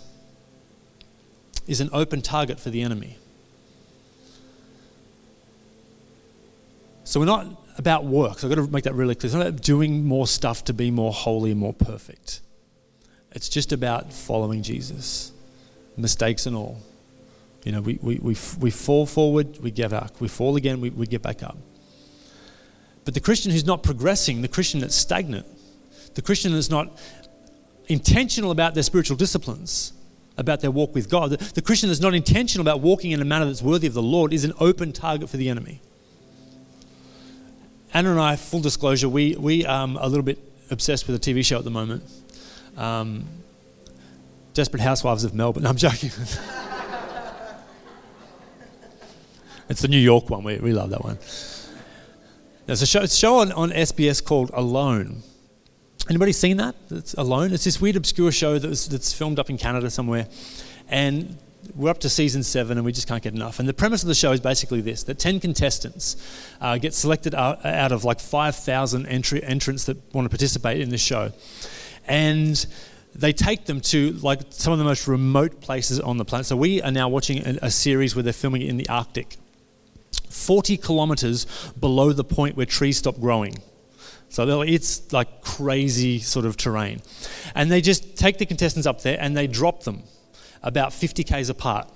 is 1.67 1.81
an 1.81 1.89
open 1.91 2.21
target 2.21 2.59
for 2.59 2.69
the 2.69 2.81
enemy. 2.81 3.17
So 7.03 7.19
we're 7.19 7.25
not 7.25 7.47
about 7.77 8.05
work. 8.05 8.43
I've 8.43 8.49
got 8.49 8.55
to 8.55 8.67
make 8.67 8.85
that 8.85 8.93
really 8.93 9.15
clear. 9.15 9.27
It's 9.27 9.35
not 9.35 9.47
about 9.47 9.61
doing 9.61 10.05
more 10.05 10.27
stuff 10.27 10.63
to 10.65 10.73
be 10.73 10.89
more 10.89 11.13
holy 11.13 11.51
and 11.51 11.59
more 11.59 11.73
perfect. 11.73 12.41
It's 13.37 13.49
just 13.49 13.71
about 13.71 14.11
following 14.11 14.63
Jesus, 14.63 15.31
mistakes 15.95 16.47
and 16.47 16.55
all. 16.55 16.81
You 17.63 17.71
know, 17.71 17.81
we, 17.81 17.99
we, 18.01 18.15
we, 18.15 18.35
we 18.59 18.71
fall 18.71 19.05
forward, 19.05 19.59
we 19.61 19.69
get 19.69 19.93
up. 19.93 20.19
We 20.19 20.27
fall 20.27 20.55
again, 20.55 20.81
we, 20.81 20.89
we 20.89 21.05
get 21.05 21.21
back 21.21 21.43
up. 21.43 21.55
But 23.05 23.13
the 23.13 23.19
Christian 23.19 23.51
who's 23.51 23.63
not 23.63 23.83
progressing, 23.83 24.41
the 24.41 24.47
Christian 24.47 24.79
that's 24.79 24.95
stagnant, 24.95 25.45
the 26.15 26.23
Christian 26.23 26.51
that's 26.51 26.71
not 26.71 26.97
intentional 27.85 28.49
about 28.49 28.73
their 28.73 28.81
spiritual 28.81 29.17
disciplines, 29.17 29.93
about 30.35 30.61
their 30.61 30.71
walk 30.71 30.95
with 30.95 31.07
God. 31.07 31.29
The, 31.29 31.37
the 31.37 31.61
Christian 31.61 31.89
that's 31.89 32.01
not 32.01 32.15
intentional 32.15 32.63
about 32.63 32.79
walking 32.81 33.11
in 33.11 33.21
a 33.21 33.25
manner 33.25 33.45
that's 33.45 33.61
worthy 33.61 33.85
of 33.85 33.93
the 33.93 34.01
Lord 34.01 34.33
is 34.33 34.45
an 34.45 34.53
open 34.59 34.93
target 34.93 35.29
for 35.29 35.37
the 35.37 35.47
enemy. 35.47 35.79
Anna 37.93 38.09
and 38.09 38.19
I, 38.19 38.35
full 38.35 38.61
disclosure, 38.61 39.07
we, 39.07 39.35
we 39.35 39.63
um, 39.63 39.95
are 39.95 40.05
a 40.05 40.07
little 40.07 40.25
bit 40.25 40.39
obsessed 40.71 41.05
with 41.05 41.15
a 41.15 41.19
TV 41.19 41.45
show 41.45 41.59
at 41.59 41.65
the 41.65 41.69
moment. 41.69 42.03
Um, 42.77 43.25
Desperate 44.53 44.81
Housewives 44.81 45.23
of 45.23 45.33
Melbourne. 45.33 45.65
I'm 45.65 45.75
joking. 45.75 46.09
it's 49.69 49.81
the 49.81 49.87
New 49.87 49.99
York 49.99 50.29
one. 50.29 50.43
We, 50.43 50.57
we 50.57 50.73
love 50.73 50.89
that 50.91 51.03
one. 51.03 51.19
There's 52.65 52.81
a 52.81 52.85
show, 52.85 53.01
a 53.01 53.07
show 53.07 53.39
on, 53.39 53.51
on 53.51 53.71
SBS 53.71 54.23
called 54.23 54.51
Alone. 54.53 55.21
Anybody 56.09 56.31
seen 56.31 56.57
that? 56.57 56.75
It's 56.89 57.13
Alone. 57.13 57.53
It's 57.53 57.65
this 57.65 57.79
weird, 57.81 57.95
obscure 57.95 58.31
show 58.31 58.59
that's, 58.59 58.87
that's 58.87 59.13
filmed 59.13 59.39
up 59.39 59.49
in 59.49 59.57
Canada 59.57 59.89
somewhere. 59.89 60.27
And 60.89 61.37
we're 61.75 61.89
up 61.89 61.99
to 61.99 62.09
season 62.09 62.43
seven 62.43 62.77
and 62.77 62.85
we 62.85 62.91
just 62.91 63.07
can't 63.07 63.21
get 63.21 63.33
enough. 63.33 63.59
And 63.59 63.67
the 63.67 63.73
premise 63.73 64.03
of 64.03 64.07
the 64.07 64.15
show 64.15 64.31
is 64.31 64.39
basically 64.39 64.81
this 64.81 65.03
that 65.03 65.19
10 65.19 65.39
contestants 65.39 66.15
uh, 66.61 66.77
get 66.77 66.93
selected 66.93 67.35
out, 67.35 67.65
out 67.65 67.91
of 67.91 68.03
like 68.03 68.19
5,000 68.19 69.05
entry, 69.05 69.43
entrants 69.43 69.85
that 69.85 69.97
want 70.13 70.25
to 70.25 70.29
participate 70.29 70.81
in 70.81 70.89
this 70.89 71.01
show. 71.01 71.31
And 72.07 72.65
they 73.15 73.33
take 73.33 73.65
them 73.65 73.81
to 73.81 74.11
like 74.13 74.41
some 74.49 74.73
of 74.73 74.79
the 74.79 74.85
most 74.85 75.07
remote 75.07 75.59
places 75.59 75.99
on 75.99 76.17
the 76.17 76.25
planet. 76.25 76.45
So 76.45 76.55
we 76.55 76.81
are 76.81 76.91
now 76.91 77.09
watching 77.09 77.45
a, 77.45 77.57
a 77.63 77.71
series 77.71 78.15
where 78.15 78.23
they're 78.23 78.33
filming 78.33 78.61
in 78.61 78.77
the 78.77 78.87
Arctic, 78.89 79.37
40 80.29 80.77
kilometers 80.77 81.45
below 81.79 82.13
the 82.13 82.23
point 82.23 82.55
where 82.55 82.65
trees 82.65 82.97
stop 82.97 83.19
growing. 83.19 83.55
So 84.29 84.61
it's 84.61 85.11
like 85.13 85.41
crazy 85.41 86.19
sort 86.19 86.45
of 86.45 86.57
terrain. 86.57 87.01
And 87.55 87.71
they 87.71 87.81
just 87.81 88.17
take 88.17 88.37
the 88.37 88.45
contestants 88.45 88.85
up 88.85 89.01
there 89.01 89.17
and 89.19 89.35
they 89.35 89.47
drop 89.47 89.83
them 89.83 90.03
about 90.61 90.93
50 90.93 91.23
k's 91.23 91.49
apart 91.49 91.89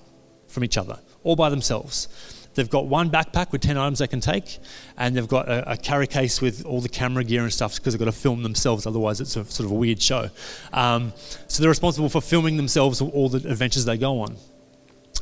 from 0.48 0.64
each 0.64 0.78
other, 0.78 1.00
all 1.24 1.36
by 1.36 1.50
themselves. 1.50 2.08
They've 2.54 2.70
got 2.70 2.88
one 2.88 3.10
backpack 3.10 3.52
with 3.52 3.62
10 3.62 3.78
items 3.78 4.00
they 4.00 4.08
can 4.08 4.20
take, 4.20 4.60
and 4.98 5.16
they've 5.16 5.28
got 5.28 5.48
a, 5.48 5.72
a 5.72 5.78
carry 5.78 6.08
case 6.08 6.42
with 6.42 6.66
all 6.66 6.82
the 6.82 6.90
camera 6.90 7.24
gear 7.24 7.44
and 7.44 7.54
stuff 7.54 7.76
because 7.76 7.94
they've 7.94 8.00
got 8.00 8.06
to 8.06 8.12
film 8.12 8.44
themselves, 8.44 8.86
otherwise, 8.86 9.22
it's 9.22 9.36
a, 9.36 9.46
sort 9.46 9.66
of 9.66 9.72
a 9.72 9.76
weird 9.76 10.02
show. 10.02 10.30
Um, 10.74 11.14
so 11.48 11.62
they're 11.62 11.70
responsible 11.70 12.10
for 12.10 12.22
filming 12.22 12.58
themselves 12.58 13.02
all 13.02 13.30
the 13.30 13.50
adventures 13.50 13.86
they 13.86 13.98
go 13.98 14.22
on. 14.22 14.36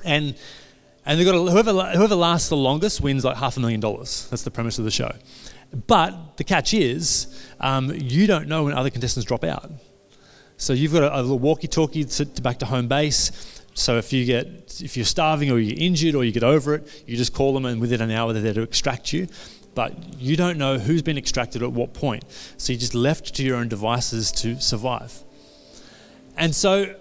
And 0.03 0.35
and 1.05 1.19
they've 1.19 1.25
got 1.25 1.33
whoever, 1.33 1.71
whoever 1.71 2.15
lasts 2.15 2.49
the 2.49 2.57
longest 2.57 3.01
wins 3.01 3.25
like 3.25 3.37
half 3.37 3.57
a 3.57 3.59
million 3.59 3.79
dollars. 3.79 4.27
That's 4.29 4.43
the 4.43 4.51
premise 4.51 4.77
of 4.77 4.85
the 4.85 4.91
show. 4.91 5.11
But 5.87 6.37
the 6.37 6.43
catch 6.43 6.73
is, 6.73 7.27
um, 7.59 7.91
you 7.93 8.27
don't 8.27 8.47
know 8.47 8.65
when 8.65 8.73
other 8.73 8.89
contestants 8.89 9.25
drop 9.25 9.43
out. 9.43 9.71
So 10.57 10.73
you've 10.73 10.93
got 10.93 11.03
a, 11.03 11.19
a 11.19 11.21
little 11.21 11.39
walkie-talkie 11.39 12.03
to, 12.03 12.25
to 12.25 12.41
back 12.41 12.59
to 12.59 12.65
home 12.65 12.87
base. 12.87 13.58
So 13.73 13.97
if 13.97 14.11
you 14.11 14.25
get 14.25 14.81
if 14.81 14.97
you're 14.97 15.05
starving 15.05 15.51
or 15.51 15.59
you're 15.59 15.77
injured 15.77 16.15
or 16.15 16.23
you 16.23 16.31
get 16.31 16.43
over 16.43 16.75
it, 16.75 17.03
you 17.07 17.15
just 17.15 17.33
call 17.33 17.53
them 17.53 17.65
and 17.65 17.79
within 17.79 18.01
an 18.01 18.11
hour 18.11 18.33
they're 18.33 18.41
there 18.41 18.53
to 18.53 18.61
extract 18.61 19.13
you. 19.13 19.27
But 19.75 20.19
you 20.19 20.35
don't 20.35 20.57
know 20.57 20.77
who's 20.77 21.01
been 21.01 21.17
extracted 21.17 21.63
at 21.63 21.71
what 21.71 21.93
point. 21.93 22.25
So 22.57 22.73
you're 22.73 22.79
just 22.79 22.95
left 22.95 23.35
to 23.35 23.43
your 23.43 23.57
own 23.57 23.67
devices 23.69 24.31
to 24.33 24.59
survive. 24.59 25.23
And 26.35 26.53
so 26.53 26.95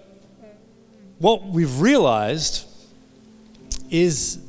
what 1.17 1.45
we've 1.45 1.81
realized 1.81 2.67
is 3.89 4.39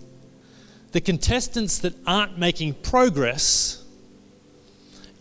the 0.93 1.01
contestants 1.01 1.79
that 1.79 1.95
aren't 2.07 2.39
making 2.39 2.75
progress 2.75 3.85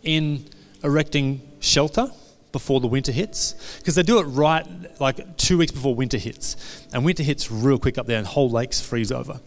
in 0.03 0.45
erecting 0.83 1.41
shelter 1.59 2.11
before 2.51 2.79
the 2.79 2.87
winter 2.87 3.11
hits? 3.11 3.77
Because 3.77 3.95
they 3.95 4.03
do 4.03 4.19
it 4.19 4.23
right 4.23 4.65
like 4.99 5.37
two 5.37 5.57
weeks 5.57 5.71
before 5.71 5.95
winter 5.95 6.17
hits. 6.17 6.87
And 6.93 7.05
winter 7.05 7.23
hits 7.23 7.51
real 7.51 7.79
quick 7.79 7.97
up 7.97 8.07
there 8.07 8.17
and 8.17 8.27
whole 8.27 8.49
lakes 8.49 8.81
freeze 8.81 9.11
over. 9.11 9.39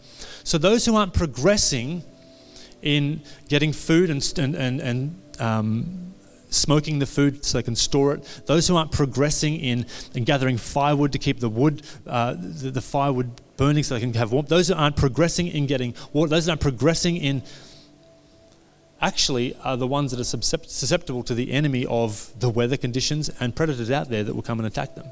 So 0.43 0.57
those 0.57 0.85
who 0.85 0.95
aren't 0.95 1.13
progressing 1.13 2.03
in 2.81 3.21
getting 3.47 3.71
food 3.71 4.09
and, 4.09 4.33
and, 4.37 4.55
and, 4.55 4.81
and 4.81 5.21
um, 5.39 6.13
smoking 6.49 6.99
the 6.99 7.05
food 7.05 7.43
so 7.43 7.57
they 7.57 7.63
can 7.63 7.75
store 7.75 8.13
it 8.13 8.41
those 8.45 8.67
who 8.67 8.75
aren't 8.75 8.91
progressing 8.91 9.55
in, 9.55 9.85
in 10.13 10.23
gathering 10.23 10.57
firewood 10.57 11.11
to 11.11 11.17
keep 11.17 11.39
the 11.39 11.49
wood 11.49 11.81
uh, 12.05 12.35
the, 12.37 12.69
the 12.69 12.81
firewood 12.81 13.41
burning 13.57 13.83
so 13.83 13.95
they 13.95 14.01
can 14.01 14.13
have 14.13 14.31
warmth 14.31 14.49
those 14.49 14.67
who 14.67 14.75
aren't 14.75 14.95
progressing 14.95 15.47
in 15.47 15.65
getting 15.65 15.95
water 16.11 16.29
those 16.29 16.45
who 16.45 16.51
aren't 16.51 16.61
progressing 16.61 17.17
in 17.17 17.41
actually 19.03 19.55
are 19.63 19.75
the 19.75 19.85
ones 19.85 20.11
that 20.11 20.19
are 20.19 20.23
susceptible 20.23 21.23
to 21.23 21.35
the 21.35 21.51
enemy 21.51 21.85
of 21.85 22.31
the 22.39 22.49
weather 22.49 22.77
conditions 22.77 23.29
and 23.39 23.55
predators 23.55 23.91
out 23.91 24.09
there 24.09 24.23
that 24.23 24.33
will 24.33 24.41
come 24.41 24.59
and 24.59 24.65
attack 24.65 24.95
them. 24.95 25.05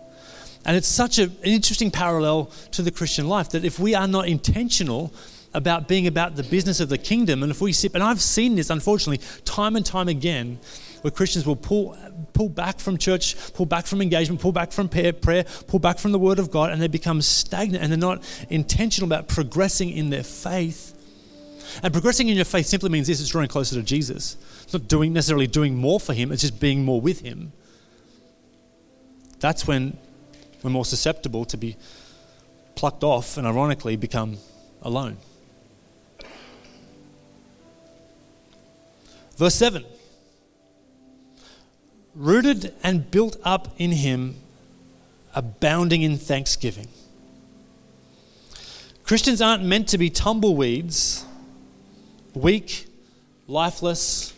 And 0.65 0.77
it's 0.77 0.87
such 0.87 1.19
a, 1.19 1.23
an 1.23 1.31
interesting 1.43 1.91
parallel 1.91 2.45
to 2.71 2.81
the 2.81 2.91
Christian 2.91 3.27
life 3.27 3.49
that 3.49 3.65
if 3.65 3.79
we 3.79 3.93
are 3.93 4.07
not 4.07 4.27
intentional 4.27 5.13
about 5.53 5.87
being 5.87 6.07
about 6.07 6.37
the 6.37 6.43
business 6.43 6.79
of 6.79 6.87
the 6.87 6.97
kingdom, 6.97 7.43
and 7.43 7.51
if 7.51 7.59
we 7.59 7.73
sit, 7.73 7.93
and 7.93 8.01
I've 8.01 8.21
seen 8.21 8.55
this 8.55 8.69
unfortunately 8.69 9.25
time 9.43 9.75
and 9.75 9.85
time 9.85 10.07
again, 10.07 10.59
where 11.01 11.11
Christians 11.11 11.45
will 11.45 11.55
pull, 11.55 11.97
pull 12.31 12.47
back 12.47 12.79
from 12.79 12.97
church, 12.97 13.35
pull 13.53 13.65
back 13.65 13.85
from 13.87 14.01
engagement, 14.01 14.39
pull 14.39 14.51
back 14.51 14.71
from 14.71 14.87
prayer, 14.87 15.11
prayer, 15.11 15.43
pull 15.67 15.79
back 15.79 15.97
from 15.97 16.11
the 16.11 16.19
Word 16.19 16.39
of 16.39 16.51
God, 16.51 16.71
and 16.71 16.81
they 16.81 16.87
become 16.87 17.21
stagnant 17.21 17.83
and 17.83 17.91
they're 17.91 17.97
not 17.97 18.23
intentional 18.49 19.07
about 19.07 19.27
progressing 19.27 19.89
in 19.89 20.11
their 20.11 20.23
faith 20.23 20.95
and 21.83 21.93
progressing 21.93 22.29
in 22.29 22.35
your 22.35 22.45
faith 22.45 22.67
simply 22.67 22.89
means 22.89 23.07
this 23.07 23.21
it's 23.21 23.29
drawing 23.29 23.47
closer 23.47 23.75
to 23.75 23.83
Jesus. 23.83 24.37
It's 24.63 24.73
not 24.73 24.87
doing 24.87 25.13
necessarily 25.13 25.47
doing 25.47 25.75
more 25.75 25.99
for 25.99 26.13
him, 26.13 26.31
it's 26.31 26.41
just 26.41 26.59
being 26.59 26.83
more 26.83 27.01
with 27.01 27.21
him. 27.21 27.51
That's 29.39 29.65
when 29.65 29.97
we're 30.63 30.69
more 30.69 30.85
susceptible 30.85 31.45
to 31.45 31.57
be 31.57 31.75
plucked 32.75 33.03
off 33.03 33.37
and 33.37 33.47
ironically 33.47 33.95
become 33.95 34.37
alone. 34.81 35.17
Verse 39.37 39.55
7 39.55 39.85
Rooted 42.13 42.75
and 42.83 43.09
built 43.09 43.37
up 43.43 43.73
in 43.77 43.91
him, 43.91 44.35
abounding 45.33 46.01
in 46.01 46.17
thanksgiving. 46.17 46.87
Christians 49.03 49.41
aren't 49.41 49.63
meant 49.63 49.87
to 49.89 49.97
be 49.97 50.09
tumbleweeds 50.09 51.25
weak, 52.33 52.87
lifeless, 53.47 54.33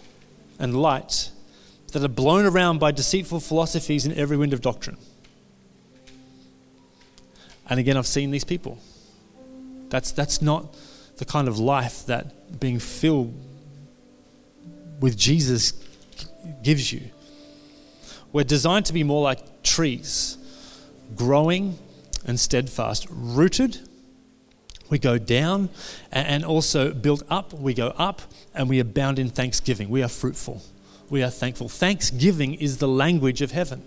and 0.60 0.80
light 0.82 1.30
that 1.92 2.04
are 2.04 2.08
blown 2.08 2.46
around 2.46 2.80
by 2.80 2.92
deceitful 2.92 3.40
philosophies 3.40 4.06
in 4.06 4.14
every 4.14 4.38
wind 4.38 4.54
of 4.54 4.62
doctrine. 4.62 4.98
And 7.70 7.80
again, 7.80 7.98
I've 7.98 8.08
seen 8.08 8.32
these 8.32 8.44
people. 8.44 8.78
That's, 9.90 10.12
that's 10.12 10.42
not 10.42 10.76
the 11.18 11.26
kind 11.26 11.48
of 11.48 11.60
life 11.60 12.06
that 12.08 12.60
being 12.60 12.80
filled 12.80 13.34
with 15.00 15.18
Jesus 15.18 15.74
gives 16.64 16.92
you. 16.92 17.02
We're 18.32 18.44
designed 18.44 18.86
to 18.88 18.94
be 18.94 19.04
more 19.04 19.22
like 19.22 19.64
trees, 19.64 20.38
growing 21.16 21.78
and 22.26 22.40
steadfast, 22.40 23.08
rooted 23.10 23.88
we 24.90 25.00
go 25.00 25.18
down 25.18 25.70
and 26.12 26.46
also 26.46 26.94
build 26.94 27.24
up. 27.30 27.54
We 27.54 27.74
go 27.74 27.88
up 27.98 28.22
and 28.54 28.70
we 28.70 28.80
abound 28.80 29.20
in 29.20 29.30
thanksgiving. 29.30 29.90
We 29.90 30.04
are 30.04 30.10
fruitful. 30.10 30.62
We 31.10 31.24
are 31.24 31.30
thankful. 31.30 31.70
Thanksgiving 31.70 32.56
is 32.56 32.78
the 32.78 32.88
language 32.88 33.42
of 33.42 33.52
heaven. 33.52 33.84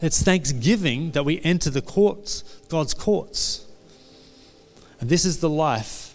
It's 0.00 0.22
thanksgiving 0.22 1.10
that 1.10 1.24
we 1.24 1.40
enter 1.42 1.68
the 1.68 1.82
courts, 1.82 2.42
God's 2.68 2.94
courts. 2.94 3.66
And 5.00 5.10
this 5.10 5.24
is 5.24 5.40
the 5.40 5.50
life 5.50 6.14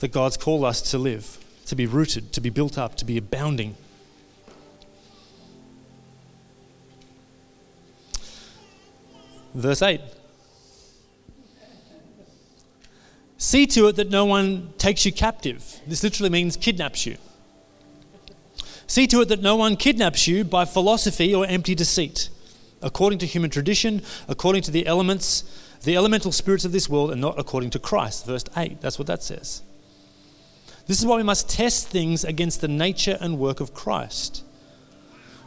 that 0.00 0.12
God's 0.12 0.36
called 0.36 0.64
us 0.64 0.82
to 0.90 0.98
live, 0.98 1.38
to 1.66 1.74
be 1.74 1.86
rooted, 1.86 2.32
to 2.32 2.40
be 2.40 2.50
built 2.50 2.76
up, 2.76 2.96
to 2.96 3.04
be 3.04 3.16
abounding. 3.16 3.76
Verse 9.54 9.80
8 9.80 10.00
See 13.36 13.66
to 13.68 13.88
it 13.88 13.96
that 13.96 14.10
no 14.10 14.24
one 14.24 14.72
takes 14.78 15.04
you 15.04 15.12
captive. 15.12 15.80
This 15.86 16.02
literally 16.02 16.30
means 16.30 16.56
kidnaps 16.56 17.06
you. 17.06 17.16
See 18.86 19.06
to 19.08 19.22
it 19.22 19.28
that 19.28 19.40
no 19.40 19.56
one 19.56 19.76
kidnaps 19.76 20.26
you 20.26 20.44
by 20.44 20.64
philosophy 20.64 21.34
or 21.34 21.46
empty 21.46 21.74
deceit, 21.74 22.28
according 22.82 23.18
to 23.20 23.26
human 23.26 23.50
tradition, 23.50 24.02
according 24.28 24.62
to 24.62 24.70
the 24.70 24.86
elements, 24.86 25.44
the 25.82 25.96
elemental 25.96 26.32
spirits 26.32 26.64
of 26.64 26.72
this 26.72 26.88
world, 26.88 27.10
and 27.10 27.20
not 27.20 27.38
according 27.38 27.70
to 27.70 27.78
Christ. 27.78 28.26
Verse 28.26 28.44
8, 28.56 28.80
that's 28.80 28.98
what 28.98 29.08
that 29.08 29.22
says. 29.22 29.62
This 30.86 31.00
is 31.00 31.06
why 31.06 31.16
we 31.16 31.22
must 31.22 31.48
test 31.48 31.88
things 31.88 32.24
against 32.24 32.60
the 32.60 32.68
nature 32.68 33.16
and 33.20 33.38
work 33.38 33.60
of 33.60 33.72
Christ, 33.72 34.44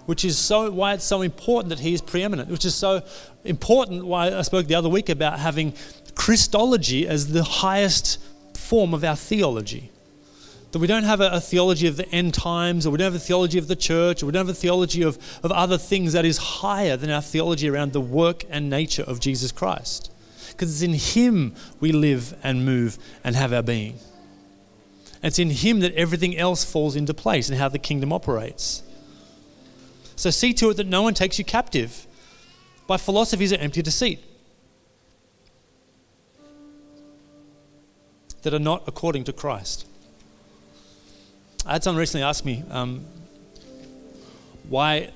which 0.07 0.25
is 0.25 0.37
so 0.37 0.71
why 0.71 0.93
it's 0.93 1.03
so 1.03 1.21
important 1.21 1.69
that 1.69 1.79
he 1.79 1.93
is 1.93 2.01
preeminent, 2.01 2.49
which 2.49 2.65
is 2.65 2.73
so 2.73 3.03
important 3.43 4.05
why 4.05 4.35
I 4.35 4.41
spoke 4.41 4.65
the 4.65 4.75
other 4.75 4.89
week 4.89 5.09
about 5.09 5.39
having 5.39 5.73
Christology 6.17 7.07
as 7.07 7.31
the 7.31 7.43
highest 7.43 8.19
form 8.55 8.93
of 8.93 9.03
our 9.03 9.15
theology. 9.15 9.91
That 10.71 10.79
we 10.79 10.87
don't 10.87 11.03
have 11.03 11.21
a, 11.21 11.29
a, 11.29 11.39
theology 11.39 11.87
of 11.87 11.95
the 11.95 12.09
end 12.09 12.33
times, 12.33 12.85
or 12.85 12.89
we 12.89 12.97
don't 12.97 13.13
have 13.13 13.15
a 13.15 13.23
theology 13.23 13.57
of 13.57 13.67
the 13.67 13.75
church, 13.75 14.21
or 14.21 14.25
we 14.25 14.31
don't 14.33 14.45
have 14.45 14.55
a 14.55 14.59
theology 14.59 15.03
of, 15.03 15.17
of 15.43 15.51
other 15.51 15.77
things 15.77 16.13
that 16.13 16.25
is 16.25 16.37
higher 16.37 16.97
than 16.97 17.09
our 17.09 17.21
theology 17.21 17.69
around 17.69 17.93
the 17.93 18.01
work 18.01 18.43
and 18.49 18.69
nature 18.69 19.03
of 19.03 19.21
Jesus 19.21 19.51
Christ. 19.51 20.11
Because 20.49 20.73
it's 20.73 20.81
in 20.81 20.95
Him 20.95 21.53
we 21.79 21.91
live 21.91 22.35
and 22.43 22.65
move 22.65 22.97
and 23.23 23.35
have 23.35 23.53
our 23.53 23.63
being. 23.63 23.97
It's 25.23 25.39
in 25.39 25.51
Him 25.51 25.79
that 25.79 25.93
everything 25.93 26.35
else 26.35 26.65
falls 26.65 26.95
into 26.95 27.13
place 27.13 27.47
and 27.47 27.57
how 27.57 27.69
the 27.69 27.79
kingdom 27.79 28.11
operates. 28.11 28.83
So 30.15 30.31
see 30.31 30.51
to 30.55 30.71
it 30.71 30.77
that 30.77 30.87
no 30.87 31.03
one 31.03 31.13
takes 31.13 31.37
you 31.39 31.45
captive 31.45 32.07
by 32.87 32.97
philosophies 32.97 33.51
of 33.51 33.61
empty 33.61 33.81
deceit 33.81 34.19
that 38.47 38.55
are 38.55 38.59
not 38.59 38.83
according 38.87 39.25
to 39.25 39.33
Christ. 39.33 39.85
I 41.65 41.73
had 41.73 41.83
someone 41.83 41.99
recently 41.99 42.23
ask 42.23 42.45
me 42.45 42.63
um, 42.69 43.03
why 44.69 45.11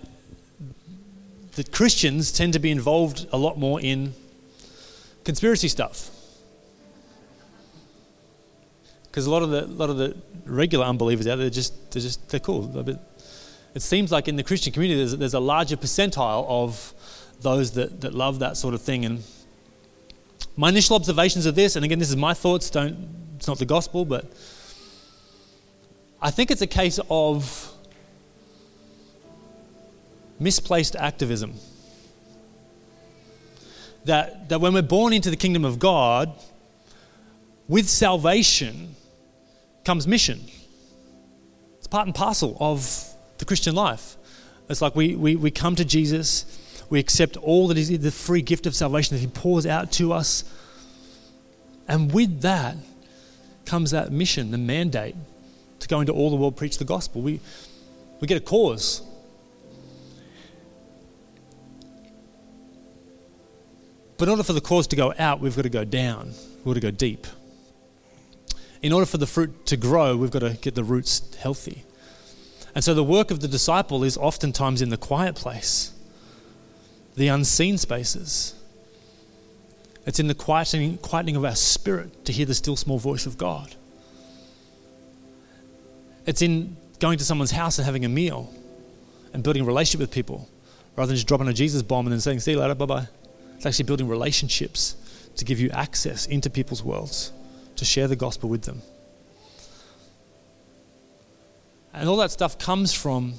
that 1.55 1.71
Christians 1.71 2.33
tend 2.33 2.51
to 2.51 2.59
be 2.59 2.71
involved 2.71 3.25
a 3.31 3.37
lot 3.37 3.57
more 3.57 3.79
in 3.79 4.13
conspiracy 5.23 5.69
stuff. 5.69 6.09
Because 9.03 9.27
a 9.27 9.31
lot 9.31 9.43
of 9.43 9.49
the 9.49 9.65
lot 9.65 9.89
of 9.89 9.95
the 9.95 10.17
regular 10.45 10.85
unbelievers 10.85 11.25
out 11.25 11.37
there, 11.37 11.49
just 11.49 11.91
they're 11.91 12.01
just 12.01 12.27
they're 12.27 12.41
cool. 12.41 12.63
But 12.63 12.99
it 13.73 13.81
seems 13.81 14.11
like 14.11 14.27
in 14.27 14.35
the 14.35 14.43
Christian 14.43 14.73
community, 14.73 14.97
there's, 14.97 15.15
there's 15.15 15.33
a 15.33 15.39
larger 15.39 15.77
percentile 15.77 16.45
of 16.49 16.93
those 17.39 17.71
that, 17.75 18.01
that 18.01 18.13
love 18.13 18.39
that 18.39 18.57
sort 18.57 18.73
of 18.73 18.81
thing. 18.81 19.05
And 19.05 19.23
my 20.57 20.67
initial 20.67 20.97
observations 20.97 21.45
of 21.45 21.55
this, 21.55 21.77
and 21.77 21.85
again, 21.85 21.97
this 21.97 22.09
is 22.09 22.17
my 22.17 22.33
thoughts. 22.33 22.69
Don't 22.69 23.20
it's 23.41 23.47
not 23.47 23.57
the 23.57 23.65
gospel, 23.65 24.05
but 24.05 24.31
I 26.21 26.29
think 26.29 26.51
it's 26.51 26.61
a 26.61 26.67
case 26.67 26.99
of 27.09 27.73
misplaced 30.39 30.95
activism 30.95 31.55
that, 34.05 34.47
that 34.49 34.61
when 34.61 34.75
we're 34.75 34.83
born 34.83 35.11
into 35.11 35.31
the 35.31 35.35
kingdom 35.35 35.65
of 35.65 35.79
God, 35.79 36.31
with 37.67 37.89
salvation 37.89 38.95
comes 39.85 40.05
mission. 40.05 40.41
It's 41.79 41.87
part 41.87 42.05
and 42.05 42.13
parcel 42.13 42.57
of 42.59 43.11
the 43.39 43.45
Christian 43.45 43.73
life. 43.73 44.17
It's 44.69 44.83
like 44.83 44.95
we, 44.95 45.15
we, 45.15 45.35
we 45.35 45.49
come 45.49 45.75
to 45.77 45.83
Jesus, 45.83 46.83
we 46.91 46.99
accept 46.99 47.37
all 47.37 47.69
that 47.69 47.77
is 47.79 47.89
the 47.89 48.11
free 48.11 48.43
gift 48.43 48.67
of 48.67 48.75
salvation 48.75 49.15
that 49.15 49.21
He 49.21 49.25
pours 49.25 49.65
out 49.65 49.91
to 49.93 50.13
us. 50.13 50.43
And 51.87 52.13
with 52.13 52.41
that 52.41 52.75
comes 53.65 53.91
that 53.91 54.11
mission, 54.11 54.51
the 54.51 54.57
mandate 54.57 55.15
to 55.79 55.87
go 55.87 55.99
into 55.99 56.13
all 56.13 56.29
the 56.29 56.35
world, 56.35 56.55
preach 56.55 56.77
the 56.77 56.85
gospel. 56.85 57.21
We, 57.21 57.39
we 58.19 58.27
get 58.27 58.37
a 58.37 58.45
cause. 58.45 59.01
But 64.17 64.27
in 64.27 64.29
order 64.29 64.43
for 64.43 64.53
the 64.53 64.61
cause 64.61 64.85
to 64.87 64.95
go 64.95 65.13
out, 65.17 65.39
we've 65.39 65.55
got 65.55 65.63
to 65.63 65.69
go 65.69 65.83
down. 65.83 66.33
We've 66.57 66.65
got 66.65 66.73
to 66.75 66.79
go 66.79 66.91
deep. 66.91 67.25
In 68.83 68.93
order 68.93 69.05
for 69.05 69.17
the 69.17 69.27
fruit 69.27 69.65
to 69.67 69.77
grow, 69.77 70.15
we've 70.15 70.31
got 70.31 70.39
to 70.39 70.57
get 70.61 70.75
the 70.75 70.83
roots 70.83 71.35
healthy. 71.35 71.85
And 72.73 72.83
so 72.83 72.93
the 72.93 73.03
work 73.03 73.31
of 73.31 73.39
the 73.39 73.47
disciple 73.47 74.03
is 74.03 74.17
oftentimes 74.17 74.81
in 74.81 74.89
the 74.89 74.97
quiet 74.97 75.35
place, 75.35 75.91
the 77.15 77.27
unseen 77.27 77.77
spaces. 77.77 78.53
It's 80.05 80.19
in 80.19 80.27
the 80.27 80.35
quietening, 80.35 80.97
quietening 80.99 81.35
of 81.35 81.45
our 81.45 81.55
spirit 81.55 82.25
to 82.25 82.31
hear 82.31 82.45
the 82.45 82.55
still 82.55 82.75
small 82.75 82.97
voice 82.97 83.25
of 83.25 83.37
God. 83.37 83.75
It's 86.25 86.41
in 86.41 86.75
going 86.99 87.17
to 87.17 87.25
someone's 87.25 87.51
house 87.51 87.77
and 87.77 87.85
having 87.85 88.05
a 88.05 88.09
meal 88.09 88.53
and 89.33 89.43
building 89.43 89.63
a 89.63 89.65
relationship 89.65 89.99
with 89.99 90.11
people 90.11 90.47
rather 90.95 91.07
than 91.07 91.15
just 91.15 91.27
dropping 91.27 91.47
a 91.47 91.53
Jesus 91.53 91.81
bomb 91.81 92.05
and 92.05 92.13
then 92.13 92.19
saying, 92.19 92.39
see 92.39 92.51
you 92.51 92.59
later, 92.59 92.75
bye 92.75 92.85
bye. 92.85 93.07
It's 93.55 93.65
actually 93.65 93.85
building 93.85 94.07
relationships 94.07 94.95
to 95.35 95.45
give 95.45 95.59
you 95.59 95.69
access 95.69 96.25
into 96.25 96.49
people's 96.49 96.83
worlds, 96.83 97.31
to 97.75 97.85
share 97.85 98.07
the 98.07 98.15
gospel 98.15 98.49
with 98.49 98.63
them. 98.63 98.81
And 101.93 102.09
all 102.09 102.17
that 102.17 102.31
stuff 102.31 102.57
comes 102.57 102.93
from 102.93 103.33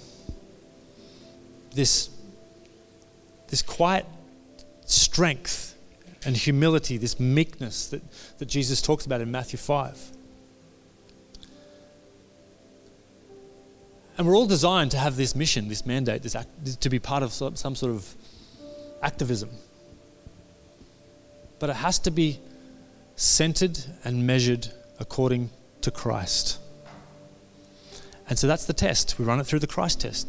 this, 1.74 2.10
this 3.48 3.62
quiet 3.62 4.06
strength 4.86 5.71
and 6.24 6.36
humility, 6.36 6.96
this 6.96 7.18
meekness 7.18 7.88
that, 7.88 8.02
that 8.38 8.46
Jesus 8.46 8.80
talks 8.80 9.06
about 9.06 9.20
in 9.20 9.30
Matthew 9.30 9.58
5. 9.58 10.12
And 14.18 14.26
we're 14.26 14.36
all 14.36 14.46
designed 14.46 14.90
to 14.92 14.98
have 14.98 15.16
this 15.16 15.34
mission, 15.34 15.68
this 15.68 15.86
mandate, 15.86 16.22
this 16.22 16.36
act, 16.36 16.80
to 16.80 16.88
be 16.90 16.98
part 16.98 17.22
of 17.22 17.32
some, 17.32 17.56
some 17.56 17.74
sort 17.74 17.92
of 17.92 18.14
activism 19.02 19.50
but 21.62 21.70
it 21.70 21.76
has 21.76 22.00
to 22.00 22.10
be 22.10 22.40
centered 23.14 23.78
and 24.02 24.26
measured 24.26 24.66
according 24.98 25.48
to 25.80 25.92
Christ. 25.92 26.58
And 28.28 28.36
so 28.36 28.48
that's 28.48 28.64
the 28.64 28.72
test. 28.72 29.16
We 29.16 29.24
run 29.24 29.38
it 29.38 29.44
through 29.44 29.60
the 29.60 29.68
Christ 29.68 30.00
test. 30.00 30.26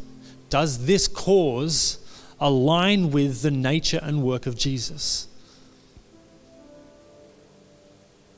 Does 0.48 0.86
this 0.86 1.08
cause 1.08 1.98
align 2.38 3.10
with 3.10 3.42
the 3.42 3.50
nature 3.50 3.98
and 4.00 4.22
work 4.22 4.46
of 4.46 4.56
Jesus? 4.56 5.26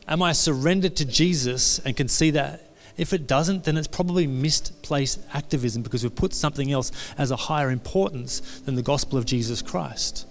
Am 0.09 0.23
I 0.23 0.33
surrendered 0.33 0.97
to 0.97 1.05
Jesus 1.05 1.79
and 1.81 1.97
can 1.97 2.09
see 2.09 2.31
that? 2.31 2.63
If 2.97 3.13
it 3.13 3.27
doesn't, 3.27 3.65
then 3.65 3.77
it's 3.77 3.89
probably 3.89 4.27
misplaced 4.27 5.21
activism 5.35 5.83
because 5.83 6.03
we've 6.03 6.15
put 6.15 6.33
something 6.33 6.73
else 6.73 6.93
as 7.19 7.31
a 7.31 7.37
higher 7.37 7.71
importance 7.71 8.61
than 8.61 8.75
the 8.75 8.83
gospel 8.83 9.19
of 9.19 9.27
Jesus 9.27 9.61
Christ. 9.61 10.27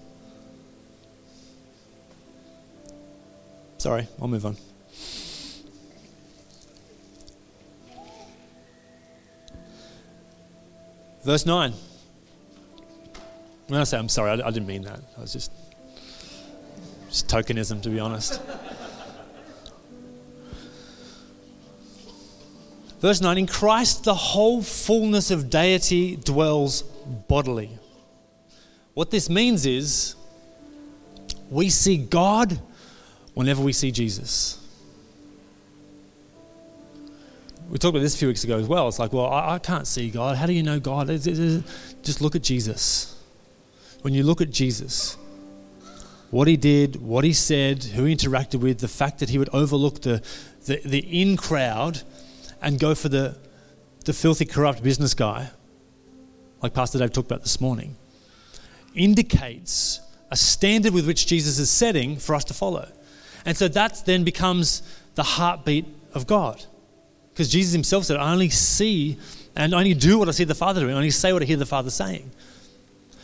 Sorry, 3.78 4.08
I'll 4.20 4.28
move 4.28 4.46
on. 4.46 4.58
Verse 11.24 11.46
9. 11.46 11.74
When 13.68 13.80
I 13.80 13.84
say 13.84 13.98
I'm 13.98 14.10
sorry, 14.10 14.30
I, 14.32 14.48
I 14.48 14.52
didn't 14.52 14.68
mean 14.68 14.84
that. 14.84 15.00
I 15.18 15.22
was 15.22 15.34
just, 15.34 15.52
just 17.10 17.28
tokenism, 17.28 17.82
to 17.84 17.90
be 17.90 18.00
honest. 18.00 18.42
Verse 23.00 23.22
9 23.22 23.38
In 23.38 23.48
Christ, 23.48 24.04
the 24.04 24.16
whole 24.16 24.62
fullness 24.62 25.32
of 25.32 25.50
deity 25.50 26.16
dwells 26.16 26.82
bodily. 27.28 27.70
What 28.94 29.12
this 29.12 29.30
means 29.30 29.66
is 29.66 30.16
we 31.50 31.70
see 31.70 31.98
God 31.98 32.60
whenever 33.34 33.62
we 33.62 33.74
see 33.74 33.92
Jesus. 33.92 34.62
We 37.70 37.80
talked 37.80 37.96
about 37.96 38.02
this 38.02 38.16
a 38.16 38.18
few 38.18 38.28
weeks 38.28 38.44
ago 38.44 38.60
as 38.60 38.68
well. 38.68 38.88
It's 38.88 39.00
like, 39.00 39.12
well, 39.12 39.28
I, 39.28 39.56
I 39.56 39.60
can't 39.60 39.88
see 39.88 40.10
God. 40.10 40.38
How 40.38 40.46
do 40.46 40.54
you 40.54 40.64
know 40.64 40.80
God? 40.80 41.10
It's, 41.10 41.26
it's, 41.26 41.40
it's, 41.40 41.96
just 42.04 42.22
look 42.22 42.36
at 42.36 42.44
Jesus. 42.44 43.20
When 44.02 44.14
you 44.14 44.24
look 44.24 44.40
at 44.40 44.52
Jesus, 44.52 45.18
what 46.30 46.48
he 46.48 46.58
did, 46.58 46.98
what 46.98 47.24
he 47.24 47.34
said, 47.34 47.84
who 47.84 48.06
he 48.06 48.16
interacted 48.16 48.60
with, 48.60 48.80
the 48.80 48.88
fact 48.88 49.20
that 49.20 49.30
he 49.30 49.40
would 49.40 49.50
overlook 49.52 50.02
the, 50.02 50.22
the, 50.66 50.80
the 50.86 51.00
in 51.22 51.38
crowd 51.38 52.04
and 52.62 52.80
go 52.80 52.96
for 52.96 53.10
the, 53.10 53.38
the 54.06 54.14
filthy, 54.14 54.46
corrupt 54.46 54.84
business 54.84 55.14
guy, 55.14 55.50
like 56.62 56.74
Pastor 56.74 56.98
Dave 56.98 57.14
talked 57.14 57.30
about 57.30 57.44
this 57.44 57.62
morning, 57.62 57.96
indicates 58.94 60.00
a 60.32 60.36
standard 60.36 60.94
with 60.94 61.06
which 61.06 61.28
Jesus 61.28 61.60
is 61.60 61.70
setting 61.70 62.18
for 62.18 62.36
us 62.36 62.44
to 62.46 62.54
follow. 62.54 62.90
And 63.46 63.56
so 63.56 63.68
that 63.68 64.04
then 64.06 64.24
becomes 64.24 64.82
the 65.16 65.24
heartbeat 65.24 65.86
of 66.14 66.26
God. 66.28 66.64
Because 67.32 67.50
Jesus 67.50 67.74
himself 67.74 68.06
said, 68.06 68.18
I 68.18 68.32
only 68.32 68.50
see 68.50 69.18
and 69.56 69.74
only 69.74 69.94
do 69.94 70.18
what 70.18 70.28
I 70.28 70.32
see 70.32 70.44
the 70.44 70.56
Father 70.56 70.82
doing, 70.82 70.94
I 70.94 70.98
only 70.98 71.12
say 71.12 71.32
what 71.32 71.42
I 71.42 71.46
hear 71.46 71.58
the 71.58 71.66
Father 71.66 71.90
saying. 71.90 72.32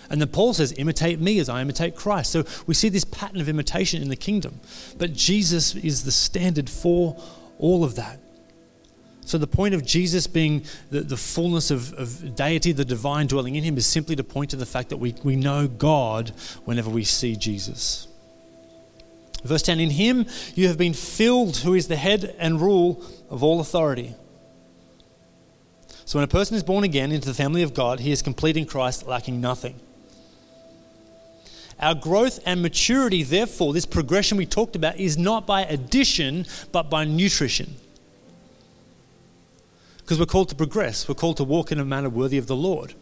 And 0.09 0.19
then 0.19 0.27
Paul 0.27 0.53
says, 0.53 0.73
imitate 0.77 1.21
me 1.21 1.39
as 1.39 1.47
I 1.47 1.61
imitate 1.61 1.95
Christ. 1.95 2.31
So 2.31 2.43
we 2.67 2.73
see 2.73 2.89
this 2.89 3.05
pattern 3.05 3.39
of 3.39 3.47
imitation 3.47 4.01
in 4.01 4.09
the 4.09 4.17
kingdom. 4.17 4.59
But 4.97 5.13
Jesus 5.13 5.73
is 5.75 6.03
the 6.03 6.11
standard 6.11 6.69
for 6.69 7.17
all 7.57 7.85
of 7.85 7.95
that. 7.95 8.20
So 9.31 9.37
the 9.37 9.47
point 9.47 9.73
of 9.73 9.85
Jesus 9.85 10.27
being 10.27 10.65
the, 10.89 10.99
the 10.99 11.15
fullness 11.15 11.71
of, 11.71 11.93
of 11.93 12.35
deity, 12.35 12.73
the 12.73 12.83
divine 12.83 13.27
dwelling 13.27 13.55
in 13.55 13.63
him, 13.63 13.77
is 13.77 13.85
simply 13.85 14.13
to 14.17 14.25
point 14.25 14.49
to 14.49 14.57
the 14.57 14.65
fact 14.65 14.89
that 14.89 14.97
we, 14.97 15.15
we 15.23 15.37
know 15.37 15.69
God 15.69 16.33
whenever 16.65 16.89
we 16.89 17.05
see 17.05 17.37
Jesus. 17.37 18.09
Verse 19.45 19.61
10 19.61 19.79
In 19.79 19.91
him 19.91 20.25
you 20.53 20.67
have 20.67 20.77
been 20.77 20.93
filled, 20.93 21.55
who 21.55 21.73
is 21.73 21.87
the 21.87 21.95
head 21.95 22.35
and 22.39 22.59
rule 22.59 23.05
of 23.29 23.41
all 23.41 23.61
authority. 23.61 24.15
So 26.03 26.19
when 26.19 26.25
a 26.25 26.27
person 26.27 26.57
is 26.57 26.63
born 26.63 26.83
again 26.83 27.13
into 27.13 27.29
the 27.29 27.33
family 27.33 27.63
of 27.63 27.73
God, 27.73 28.01
he 28.01 28.11
is 28.11 28.21
complete 28.21 28.57
in 28.57 28.65
Christ, 28.65 29.07
lacking 29.07 29.39
nothing. 29.39 29.79
Our 31.79 31.95
growth 31.95 32.41
and 32.45 32.61
maturity, 32.61 33.23
therefore, 33.23 33.71
this 33.71 33.85
progression 33.85 34.37
we 34.37 34.45
talked 34.45 34.75
about, 34.75 34.99
is 34.99 35.17
not 35.17 35.47
by 35.47 35.61
addition, 35.61 36.47
but 36.73 36.89
by 36.89 37.05
nutrition. 37.05 37.75
Because 40.01 40.19
we're 40.19 40.25
called 40.25 40.49
to 40.49 40.55
progress, 40.55 41.07
we're 41.07 41.15
called 41.15 41.37
to 41.37 41.43
walk 41.43 41.71
in 41.71 41.79
a 41.79 41.85
manner 41.85 42.09
worthy 42.09 42.37
of 42.37 42.47
the 42.47 42.55
Lord. 42.55 42.93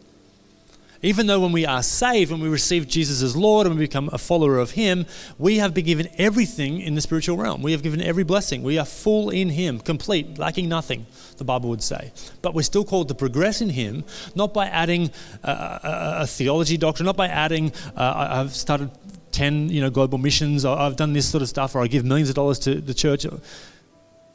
Even 1.02 1.26
though 1.26 1.40
when 1.40 1.52
we 1.52 1.64
are 1.64 1.82
saved, 1.82 2.30
when 2.30 2.40
we 2.40 2.48
receive 2.48 2.86
Jesus 2.86 3.22
as 3.22 3.34
Lord 3.34 3.66
and 3.66 3.74
we 3.74 3.86
become 3.86 4.10
a 4.12 4.18
follower 4.18 4.58
of 4.58 4.72
Him, 4.72 5.06
we 5.38 5.56
have 5.56 5.72
been 5.72 5.86
given 5.86 6.08
everything 6.18 6.80
in 6.80 6.94
the 6.94 7.00
spiritual 7.00 7.38
realm. 7.38 7.62
We 7.62 7.72
have 7.72 7.82
given 7.82 8.02
every 8.02 8.22
blessing. 8.22 8.62
We 8.62 8.78
are 8.78 8.84
full 8.84 9.30
in 9.30 9.48
Him, 9.48 9.80
complete, 9.80 10.38
lacking 10.38 10.68
nothing, 10.68 11.06
the 11.38 11.44
Bible 11.44 11.70
would 11.70 11.82
say. 11.82 12.12
But 12.42 12.52
we're 12.54 12.62
still 12.62 12.84
called 12.84 13.08
to 13.08 13.14
progress 13.14 13.62
in 13.62 13.70
Him, 13.70 14.04
not 14.34 14.52
by 14.52 14.66
adding 14.66 15.10
a, 15.42 15.50
a, 15.50 16.16
a 16.22 16.26
theology 16.26 16.76
doctrine, 16.76 17.06
not 17.06 17.16
by 17.16 17.28
adding, 17.28 17.72
uh, 17.96 18.28
I've 18.30 18.54
started 18.54 18.90
10 19.32 19.70
you 19.70 19.80
know, 19.80 19.88
global 19.88 20.18
missions, 20.18 20.66
I've 20.66 20.96
done 20.96 21.14
this 21.14 21.26
sort 21.26 21.40
of 21.42 21.48
stuff, 21.48 21.74
or 21.74 21.80
I 21.80 21.86
give 21.86 22.04
millions 22.04 22.28
of 22.28 22.34
dollars 22.34 22.58
to 22.60 22.74
the 22.74 22.92
church. 22.92 23.24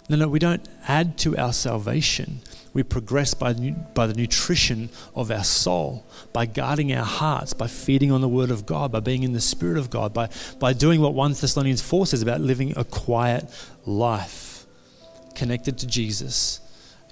No, 0.08 0.18
no, 0.18 0.28
we 0.28 0.40
don't 0.40 0.68
add 0.88 1.18
to 1.20 1.38
our 1.38 1.54
salvation 1.54 2.42
we 2.76 2.84
progress 2.84 3.34
by, 3.34 3.54
by 3.54 4.06
the 4.06 4.14
nutrition 4.14 4.90
of 5.16 5.32
our 5.32 5.46
soul, 5.46 6.06
by 6.34 6.46
guarding 6.46 6.94
our 6.94 7.06
hearts, 7.06 7.54
by 7.54 7.68
feeding 7.68 8.12
on 8.12 8.20
the 8.20 8.28
Word 8.28 8.52
of 8.52 8.66
God, 8.66 8.92
by 8.92 9.00
being 9.00 9.24
in 9.24 9.32
the 9.32 9.40
Spirit 9.40 9.78
of 9.78 9.90
God, 9.90 10.14
by, 10.14 10.28
by 10.60 10.74
doing 10.74 11.00
what 11.00 11.14
1 11.14 11.32
Thessalonians 11.32 11.82
4 11.82 12.08
says 12.08 12.22
about 12.22 12.42
living 12.42 12.74
a 12.78 12.84
quiet 12.84 13.46
life, 13.86 14.66
connected 15.36 15.78
to 15.78 15.88
Jesus, 15.88 16.60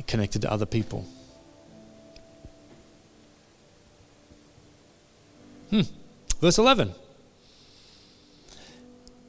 connected 0.06 0.42
to 0.42 0.52
other 0.52 0.66
people. 0.66 1.06
Hmm. 5.70 5.82
Verse 6.42 6.58
11. 6.58 6.94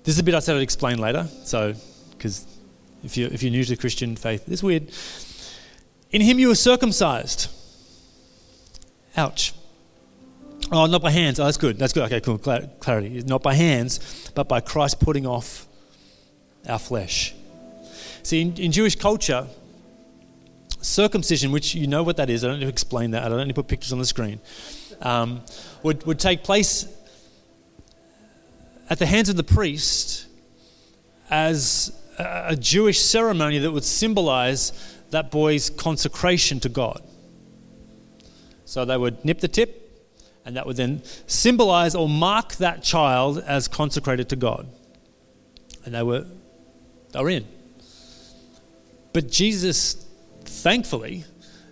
This 0.03 0.17
is 0.17 0.19
a 0.19 0.25
bit 0.25 0.35
I 0.35 0.41
said 0.41 0.57
I'd 0.57 0.63
explain 0.63 0.99
later, 0.99 1.29
so, 1.45 1.75
because 2.11 2.45
if 3.05 3.17
you're, 3.17 3.33
if 3.33 3.43
you're 3.43 3.53
new 3.53 3.65
to 3.65 3.71
the 3.71 3.77
Christian 3.77 4.17
faith, 4.17 4.49
it's 4.49 4.63
weird. 4.63 4.91
In 6.11 6.21
him 6.21 6.39
you 6.39 6.49
were 6.49 6.55
circumcised. 6.55 7.51
Ouch. 9.17 9.53
Oh, 10.73 10.87
not 10.87 11.03
by 11.03 11.11
hands. 11.11 11.39
Oh, 11.39 11.45
that's 11.45 11.57
good. 11.57 11.79
That's 11.79 11.93
good. 11.93 12.05
Okay, 12.05 12.21
cool. 12.21 12.39
Clarity. 12.39 13.23
Not 13.27 13.43
by 13.43 13.55
hands, 13.55 14.31
but 14.35 14.49
by 14.49 14.61
Christ 14.61 15.01
putting 15.01 15.27
off 15.27 15.67
our 16.69 16.79
flesh. 16.79 17.35
See, 18.23 18.41
in, 18.41 18.57
in 18.57 18.73
Jewish 18.73 18.97
culture, 18.97 19.47
circumcision, 20.81 21.53
which 21.53 21.75
you 21.75 21.87
know 21.87 22.03
what 22.03 22.17
that 22.17 22.31
is, 22.31 22.45
I 22.45 22.49
don't 22.49 22.61
need 22.61 22.67
to 22.67 22.71
explain 22.71 23.11
that, 23.11 23.23
I 23.23 23.29
don't 23.29 23.39
need 23.39 23.49
to 23.49 23.55
put 23.55 23.69
pictures 23.69 23.93
on 23.93 23.99
the 23.99 24.07
screen, 24.07 24.41
um, 25.03 25.43
would, 25.83 26.07
would 26.07 26.19
take 26.19 26.43
place 26.43 26.87
at 28.89 28.99
the 28.99 29.07
hands 29.07 29.29
of 29.29 29.37
the 29.37 29.45
priest 29.45 30.27
as 31.31 31.93
a, 32.19 32.57
Jewish 32.57 33.01
ceremony 33.01 33.59
that 33.59 33.71
would 33.71 33.85
symbolize 33.85 34.73
that 35.11 35.31
boy's 35.31 35.71
consecration 35.71 36.61
to 36.61 36.69
God. 36.69 37.03
So 38.65 38.85
they 38.85 38.97
would 38.97 39.25
nip 39.25 39.41
the 39.41 39.49
tip, 39.49 40.09
and 40.45 40.57
that 40.57 40.67
would 40.67 40.77
then 40.77 41.03
symbolize 41.27 41.95
or 41.95 42.09
mark 42.09 42.57
that 42.57 42.83
child 42.83 43.39
as 43.39 43.69
consecrated 43.69 44.29
to 44.31 44.37
God. 44.37 44.69
And 45.85 45.95
they 45.95 46.03
were, 46.03 46.27
they 47.13 47.21
were 47.21 47.31
in. 47.31 47.47
But 49.13 49.31
Jesus, 49.31 50.07
thankfully, 50.45 51.25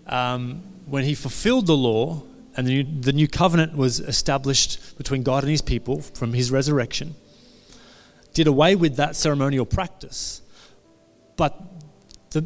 um, 0.06 0.62
when 0.86 1.04
he 1.04 1.14
fulfilled 1.14 1.66
the 1.66 1.76
law 1.76 2.22
and 2.56 2.66
the 2.66 2.82
new, 2.82 3.00
the 3.00 3.12
new 3.12 3.26
covenant 3.26 3.76
was 3.76 4.00
established 4.00 4.96
between 4.98 5.22
God 5.22 5.42
and 5.42 5.50
his 5.50 5.62
people 5.62 6.02
from 6.02 6.34
his 6.34 6.50
resurrection, 6.50 7.14
did 8.32 8.46
away 8.46 8.74
with 8.74 8.96
that 8.96 9.16
ceremonial 9.16 9.66
practice. 9.66 10.42
But 11.36 11.60
the, 12.30 12.44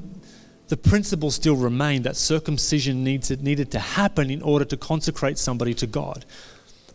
the 0.69 0.77
principle 0.77 1.31
still 1.31 1.57
remained 1.57 2.05
that 2.05 2.17
circumcision 2.17 3.05
needs, 3.05 3.31
needed 3.31 3.71
to 3.73 3.79
happen 3.79 4.31
in 4.31 4.43
order 4.43 4.65
to 4.65 4.77
consecrate 4.77 5.39
somebody 5.39 5.75
to 5.75 5.87
God. 5.87 6.25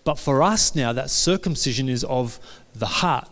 But 0.04 0.18
for 0.18 0.42
us 0.42 0.76
now, 0.76 0.94
that 0.94 1.10
circumcision 1.10 1.88
is 1.88 2.04
of 2.04 2.40
the 2.74 2.88
heart. 2.88 3.30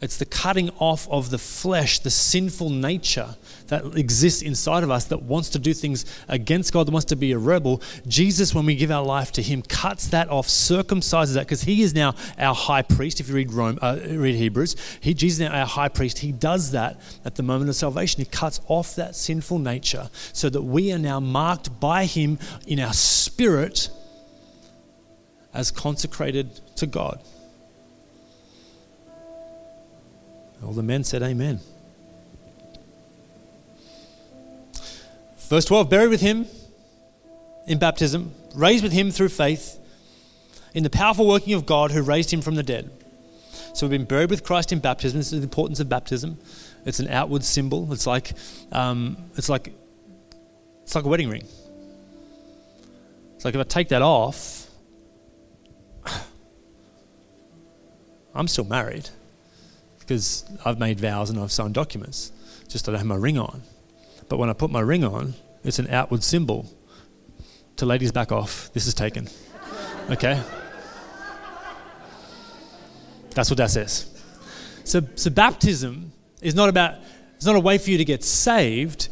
It's 0.00 0.16
the 0.16 0.26
cutting 0.26 0.70
off 0.78 1.08
of 1.08 1.30
the 1.30 1.38
flesh, 1.38 1.98
the 2.00 2.10
sinful 2.10 2.70
nature 2.70 3.36
that 3.68 3.84
exists 3.96 4.42
inside 4.42 4.82
of 4.82 4.90
us 4.90 5.04
that 5.06 5.22
wants 5.22 5.50
to 5.50 5.58
do 5.58 5.72
things 5.72 6.04
against 6.28 6.72
God, 6.72 6.86
that 6.86 6.92
wants 6.92 7.06
to 7.06 7.16
be 7.16 7.32
a 7.32 7.38
rebel. 7.38 7.82
Jesus, 8.06 8.54
when 8.54 8.66
we 8.66 8.74
give 8.74 8.90
our 8.90 9.04
life 9.04 9.32
to 9.32 9.42
Him, 9.42 9.62
cuts 9.62 10.08
that 10.08 10.28
off, 10.28 10.48
circumcises 10.48 11.34
that, 11.34 11.46
because 11.46 11.62
He 11.62 11.82
is 11.82 11.94
now 11.94 12.14
our 12.38 12.54
high 12.54 12.82
priest. 12.82 13.20
If 13.20 13.28
you 13.28 13.34
read 13.34 13.52
Rome, 13.52 13.78
uh, 13.80 13.98
read 14.08 14.34
Hebrews, 14.34 14.76
he, 15.00 15.14
Jesus 15.14 15.40
now 15.40 15.52
our 15.52 15.66
high 15.66 15.88
priest. 15.88 16.18
He 16.18 16.32
does 16.32 16.72
that 16.72 17.00
at 17.24 17.36
the 17.36 17.42
moment 17.42 17.68
of 17.68 17.76
salvation. 17.76 18.20
He 18.20 18.26
cuts 18.26 18.60
off 18.68 18.96
that 18.96 19.14
sinful 19.14 19.58
nature 19.58 20.10
so 20.32 20.48
that 20.50 20.62
we 20.62 20.92
are 20.92 20.98
now 20.98 21.20
marked 21.20 21.78
by 21.80 22.04
Him 22.04 22.38
in 22.66 22.80
our 22.80 22.92
spirit 22.92 23.90
as 25.54 25.70
consecrated 25.70 26.60
to 26.76 26.86
God. 26.86 27.22
All 30.62 30.72
the 30.72 30.82
men 30.82 31.04
said, 31.04 31.22
Amen. 31.22 31.60
Verse 35.48 35.64
12 35.64 35.88
buried 35.88 36.08
with 36.10 36.20
him 36.20 36.46
in 37.66 37.78
baptism, 37.78 38.34
raised 38.54 38.82
with 38.82 38.92
him 38.92 39.10
through 39.10 39.30
faith 39.30 39.78
in 40.74 40.82
the 40.82 40.90
powerful 40.90 41.26
working 41.26 41.54
of 41.54 41.64
God 41.66 41.90
who 41.90 42.02
raised 42.02 42.32
him 42.32 42.42
from 42.42 42.54
the 42.54 42.62
dead. 42.62 42.90
So 43.74 43.86
we've 43.86 43.98
been 43.98 44.06
buried 44.06 44.30
with 44.30 44.44
Christ 44.44 44.72
in 44.72 44.80
baptism. 44.80 45.18
This 45.18 45.32
is 45.32 45.40
the 45.40 45.44
importance 45.44 45.80
of 45.80 45.88
baptism. 45.88 46.38
It's 46.84 47.00
an 47.00 47.08
outward 47.08 47.44
symbol. 47.44 47.92
It's 47.92 48.06
like, 48.06 48.32
um, 48.72 49.16
it's 49.36 49.48
like, 49.48 49.72
it's 50.82 50.94
like 50.94 51.04
a 51.04 51.08
wedding 51.08 51.28
ring. 51.28 51.46
It's 53.36 53.44
like 53.44 53.54
if 53.54 53.60
I 53.60 53.64
take 53.64 53.88
that 53.88 54.02
off, 54.02 54.68
I'm 58.34 58.48
still 58.48 58.64
married 58.64 59.08
because 60.00 60.44
I've 60.64 60.78
made 60.78 61.00
vows 61.00 61.30
and 61.30 61.38
I've 61.38 61.52
signed 61.52 61.74
documents. 61.74 62.32
Just 62.68 62.88
I 62.88 62.92
don't 62.92 62.98
have 62.98 63.06
my 63.06 63.16
ring 63.16 63.38
on. 63.38 63.62
But 64.28 64.38
when 64.38 64.50
I 64.50 64.52
put 64.52 64.70
my 64.70 64.80
ring 64.80 65.04
on, 65.04 65.34
it's 65.64 65.78
an 65.78 65.88
outward 65.88 66.22
symbol. 66.22 66.66
To 67.76 67.86
ladies, 67.86 68.12
back 68.12 68.32
off. 68.32 68.72
This 68.72 68.86
is 68.86 68.94
taken. 68.94 69.28
Okay? 70.10 70.42
That's 73.30 73.50
what 73.50 73.58
that 73.58 73.70
says. 73.70 74.10
So, 74.84 75.02
so 75.14 75.30
baptism 75.30 76.12
is 76.40 76.54
not 76.54 76.68
about, 76.68 76.96
it's 77.36 77.46
not 77.46 77.56
a 77.56 77.60
way 77.60 77.78
for 77.78 77.90
you 77.90 77.98
to 77.98 78.04
get 78.04 78.24
saved. 78.24 79.08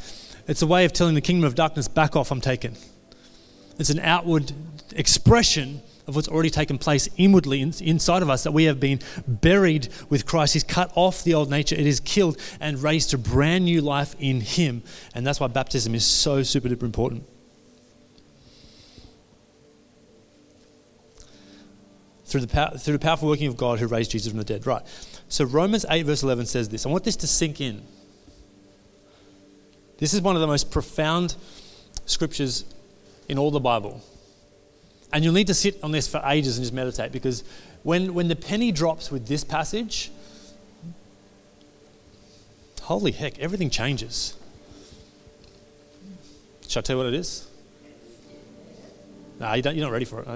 It's 0.48 0.62
a 0.62 0.66
way 0.66 0.85
of 0.85 0.92
telling 0.92 1.14
the 1.14 1.20
kingdom 1.20 1.44
of 1.44 1.55
darkness, 1.55 1.87
back 1.87 2.16
off, 2.16 2.31
I'm 2.31 2.40
taken. 2.40 2.76
It's 3.79 3.90
an 3.90 4.00
outward 4.00 4.52
expression 4.94 5.83
of 6.07 6.14
what's 6.14 6.29
already 6.29 6.51
taken 6.51 6.79
place 6.79 7.09
inwardly 7.16 7.61
in, 7.61 7.73
inside 7.81 8.23
of 8.23 8.31
us, 8.31 8.45
that 8.45 8.53
we 8.53 8.64
have 8.64 8.79
been 8.79 9.01
buried 9.27 9.88
with 10.09 10.27
Christ. 10.27 10.53
He's 10.53 10.64
cut 10.64 10.92
off 10.95 11.25
the 11.25 11.35
old 11.35 11.51
nature, 11.51 11.75
it 11.75 11.87
is 11.87 12.01
killed 12.01 12.38
and 12.61 12.83
raised 12.83 13.11
to 13.11 13.19
brand 13.19 13.64
new 13.64 13.81
life 13.81 14.14
in 14.19 14.40
Him. 14.40 14.83
And 15.14 15.27
that's 15.27 15.40
why 15.40 15.49
baptism 15.49 15.95
is 15.95 16.05
so 16.05 16.42
super 16.42 16.69
duper 16.69 16.83
important. 16.83 17.25
Through 22.27 22.40
the, 22.40 22.49
power, 22.49 22.77
through 22.77 22.95
the 22.95 22.99
powerful 22.99 23.29
working 23.29 23.47
of 23.47 23.57
God 23.57 23.79
who 23.79 23.87
raised 23.87 24.11
Jesus 24.11 24.31
from 24.31 24.38
the 24.38 24.45
dead. 24.45 24.66
Right. 24.66 24.83
So 25.29 25.45
Romans 25.45 25.87
8, 25.88 26.03
verse 26.03 26.23
11 26.23 26.47
says 26.47 26.69
this. 26.69 26.85
I 26.85 26.88
want 26.88 27.05
this 27.05 27.16
to 27.16 27.27
sink 27.27 27.61
in. 27.61 27.83
This 29.99 30.12
is 30.12 30.21
one 30.21 30.35
of 30.35 30.40
the 30.40 30.47
most 30.47 30.71
profound 30.71 31.37
scriptures 32.05 32.64
in 33.29 33.38
all 33.38 33.51
the 33.51 33.61
Bible. 33.61 34.03
And 35.12 35.25
you'll 35.25 35.35
need 35.35 35.47
to 35.47 35.55
sit 35.55 35.83
on 35.83 35.92
this 35.92 36.09
for 36.09 36.21
ages 36.25 36.57
and 36.57 36.64
just 36.64 36.75
meditate 36.75 37.12
because 37.12 37.45
when, 37.83 38.14
when 38.14 38.29
the 38.29 38.37
penny 38.37 38.73
drops 38.73 39.11
with 39.11 39.29
this 39.29 39.45
passage, 39.45 40.11
holy 42.83 43.12
heck, 43.12 43.38
everything 43.38 43.71
changes. 43.71 44.37
Shall 46.69 46.81
I 46.81 46.83
tell 46.83 46.97
you 46.97 47.05
what 47.05 47.12
it 47.12 47.19
is? 47.19 47.49
Nah, 49.38 49.55
you 49.55 49.62
don't, 49.62 49.77
you're 49.77 49.87
not 49.87 49.92
ready 49.92 50.05
for 50.05 50.21
it. 50.21 50.29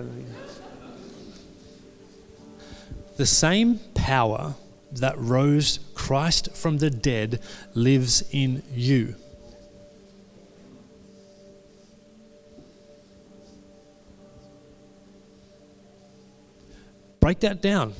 The 3.16 3.26
same 3.26 3.80
power 3.94 4.54
that 4.92 5.18
rose 5.18 5.80
Christ 5.94 6.54
from 6.54 6.78
the 6.78 6.90
dead 6.90 7.40
lives 7.74 8.22
in 8.30 8.62
you. 8.72 9.14
Break 17.30 17.38
that 17.38 17.62
down. 17.62 17.94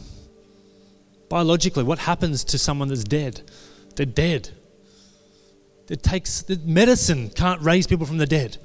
Biologically, 1.28 1.84
what 1.84 2.00
happens 2.00 2.42
to 2.42 2.58
someone 2.58 2.88
that's 2.88 3.04
dead? 3.04 3.42
They're 3.94 4.04
dead. 4.04 4.50
It 5.88 6.02
takes 6.02 6.44
medicine 6.64 7.30
can't 7.30 7.62
raise 7.62 7.86
people 7.86 8.06
from 8.06 8.18
the 8.18 8.26
dead. 8.26 8.56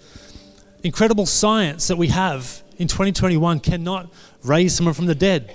Incredible 0.83 1.27
science 1.27 1.87
that 1.87 1.97
we 1.97 2.07
have 2.07 2.63
in 2.77 2.87
2021 2.87 3.59
cannot 3.59 4.11
raise 4.43 4.73
someone 4.73 4.95
from 4.95 5.05
the 5.05 5.13
dead. 5.13 5.53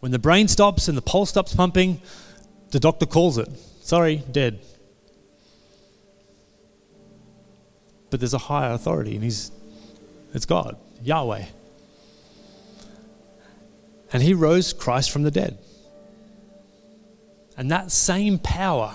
When 0.00 0.12
the 0.12 0.18
brain 0.18 0.46
stops 0.46 0.86
and 0.86 0.94
the 0.98 1.00
pulse 1.00 1.30
stops 1.30 1.54
pumping, 1.54 2.02
the 2.72 2.78
doctor 2.78 3.06
calls 3.06 3.38
it. 3.38 3.48
Sorry, 3.80 4.22
dead. 4.30 4.60
but 8.10 8.20
there's 8.20 8.34
a 8.34 8.38
higher 8.38 8.72
authority, 8.72 9.14
and 9.14 9.24
he's 9.24 9.50
it's 10.34 10.44
God, 10.44 10.76
Yahweh. 11.02 11.46
And 14.12 14.22
he 14.22 14.34
rose 14.34 14.72
Christ 14.72 15.10
from 15.10 15.22
the 15.22 15.30
dead. 15.30 15.58
And 17.56 17.70
that 17.70 17.92
same 17.92 18.38
power, 18.38 18.94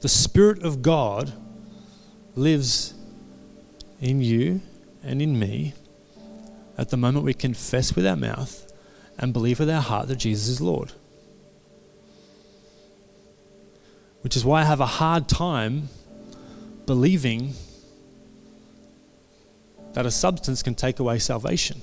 the 0.00 0.08
Spirit 0.08 0.62
of 0.62 0.82
God, 0.82 1.32
lives 2.34 2.94
in 4.00 4.20
you 4.20 4.60
and 5.02 5.22
in 5.22 5.38
me 5.38 5.72
at 6.76 6.90
the 6.90 6.96
moment 6.96 7.24
we 7.24 7.32
confess 7.32 7.94
with 7.94 8.06
our 8.06 8.16
mouth 8.16 8.70
and 9.18 9.32
believe 9.32 9.58
with 9.58 9.70
our 9.70 9.80
heart 9.80 10.08
that 10.08 10.16
Jesus 10.16 10.48
is 10.48 10.60
Lord. 10.60 10.92
Which 14.20 14.36
is 14.36 14.44
why 14.44 14.62
I 14.62 14.64
have 14.64 14.80
a 14.80 14.86
hard 14.86 15.28
time 15.28 15.88
believing 16.84 17.54
that 19.94 20.04
a 20.04 20.10
substance 20.10 20.62
can 20.62 20.74
take 20.74 20.98
away 20.98 21.18
salvation. 21.18 21.80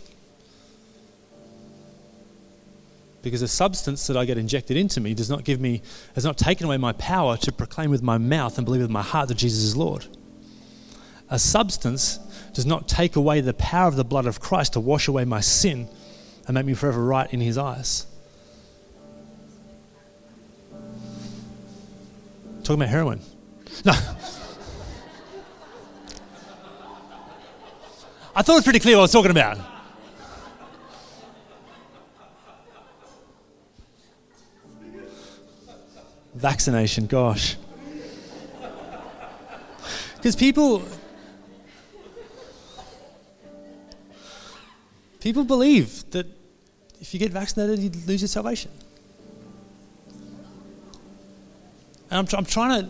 Because 3.23 3.41
a 3.41 3.47
substance 3.47 4.05
that 4.07 4.17
I 4.17 4.25
get 4.25 4.37
injected 4.37 4.77
into 4.77 4.99
me 5.01 5.13
does 5.15 5.29
not 5.29 5.45
give 5.45 5.59
me, 5.59 5.81
has 6.13 6.25
not 6.25 6.37
taken 6.37 6.67
away 6.67 6.77
my 6.77 6.91
power 6.91 7.37
to 7.37 7.51
proclaim 7.51 7.89
with 7.89 8.03
my 8.03 8.17
mouth 8.19 8.57
and 8.57 8.65
believe 8.65 8.81
with 8.81 8.91
my 8.91 9.01
heart 9.01 9.29
that 9.29 9.37
Jesus 9.37 9.63
is 9.63 9.75
Lord. 9.77 10.05
A 11.29 11.39
substance 11.39 12.19
does 12.53 12.65
not 12.65 12.89
take 12.89 13.15
away 13.15 13.39
the 13.39 13.53
power 13.53 13.87
of 13.87 13.95
the 13.95 14.03
blood 14.03 14.27
of 14.27 14.41
Christ 14.41 14.73
to 14.73 14.81
wash 14.81 15.07
away 15.07 15.23
my 15.23 15.39
sin 15.39 15.87
and 16.45 16.53
make 16.53 16.65
me 16.65 16.73
forever 16.73 17.01
right 17.01 17.33
in 17.33 17.39
His 17.39 17.57
eyes. 17.57 18.05
Talking 22.63 22.81
about 22.81 22.89
heroin. 22.89 23.21
No. 23.85 23.93
I 28.35 28.41
thought 28.41 28.53
it 28.53 28.55
was 28.55 28.63
pretty 28.63 28.79
clear 28.79 28.95
what 28.95 29.01
I 29.01 29.03
was 29.03 29.11
talking 29.11 29.31
about. 29.31 29.59
Vaccination, 36.43 37.07
gosh. 37.07 37.55
Because 40.17 40.35
people 40.35 40.83
people 45.21 45.45
believe 45.45 46.03
that 46.11 46.27
if 46.99 47.13
you 47.13 47.19
get 47.21 47.31
vaccinated, 47.31 47.79
you 47.79 47.89
lose 48.07 48.19
your 48.19 48.27
salvation. 48.27 48.71
And 52.11 52.19
I'm, 52.19 52.37
I'm 52.37 52.45
trying 52.45 52.81
to 52.81 52.89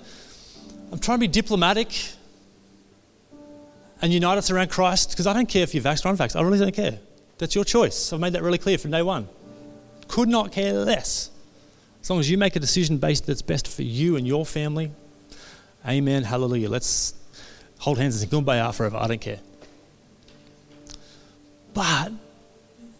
I'm 0.91 0.97
trying 0.97 1.19
to 1.19 1.21
be 1.21 1.27
diplomatic 1.27 1.89
and 4.01 4.11
unite 4.11 4.39
us 4.39 4.49
around 4.49 4.71
Christ 4.71 5.11
because 5.11 5.27
I 5.27 5.33
don't 5.33 5.47
care 5.47 5.61
if 5.61 5.75
you're 5.75 5.83
vaxxed 5.83 6.07
or 6.07 6.11
unvaxxed. 6.11 6.35
I 6.35 6.41
really 6.41 6.57
don't 6.57 6.73
care. 6.73 6.97
That's 7.37 7.53
your 7.53 7.65
choice. 7.65 8.11
I've 8.11 8.19
made 8.19 8.33
that 8.33 8.41
really 8.41 8.57
clear 8.57 8.79
from 8.79 8.89
day 8.89 9.03
one. 9.03 9.27
Could 10.07 10.27
not 10.27 10.51
care 10.51 10.73
less. 10.73 11.29
As 12.03 12.09
long 12.09 12.19
as 12.19 12.29
you 12.29 12.37
make 12.37 12.57
a 12.57 12.59
decision 12.59 12.97
based 12.97 13.27
that's 13.27 13.41
best 13.41 13.65
for 13.65 13.81
you 13.81 14.17
and 14.17 14.27
your 14.27 14.45
family, 14.45 14.91
amen, 15.87 16.23
hallelujah. 16.23 16.67
Let's 16.69 17.13
hold 17.79 17.97
hands 17.97 18.21
and 18.21 18.29
sing 18.29 18.43
Kumbaya 18.43 18.75
forever. 18.75 18.97
I 18.97 19.07
don't 19.07 19.21
care. 19.21 19.39
But 21.73 22.11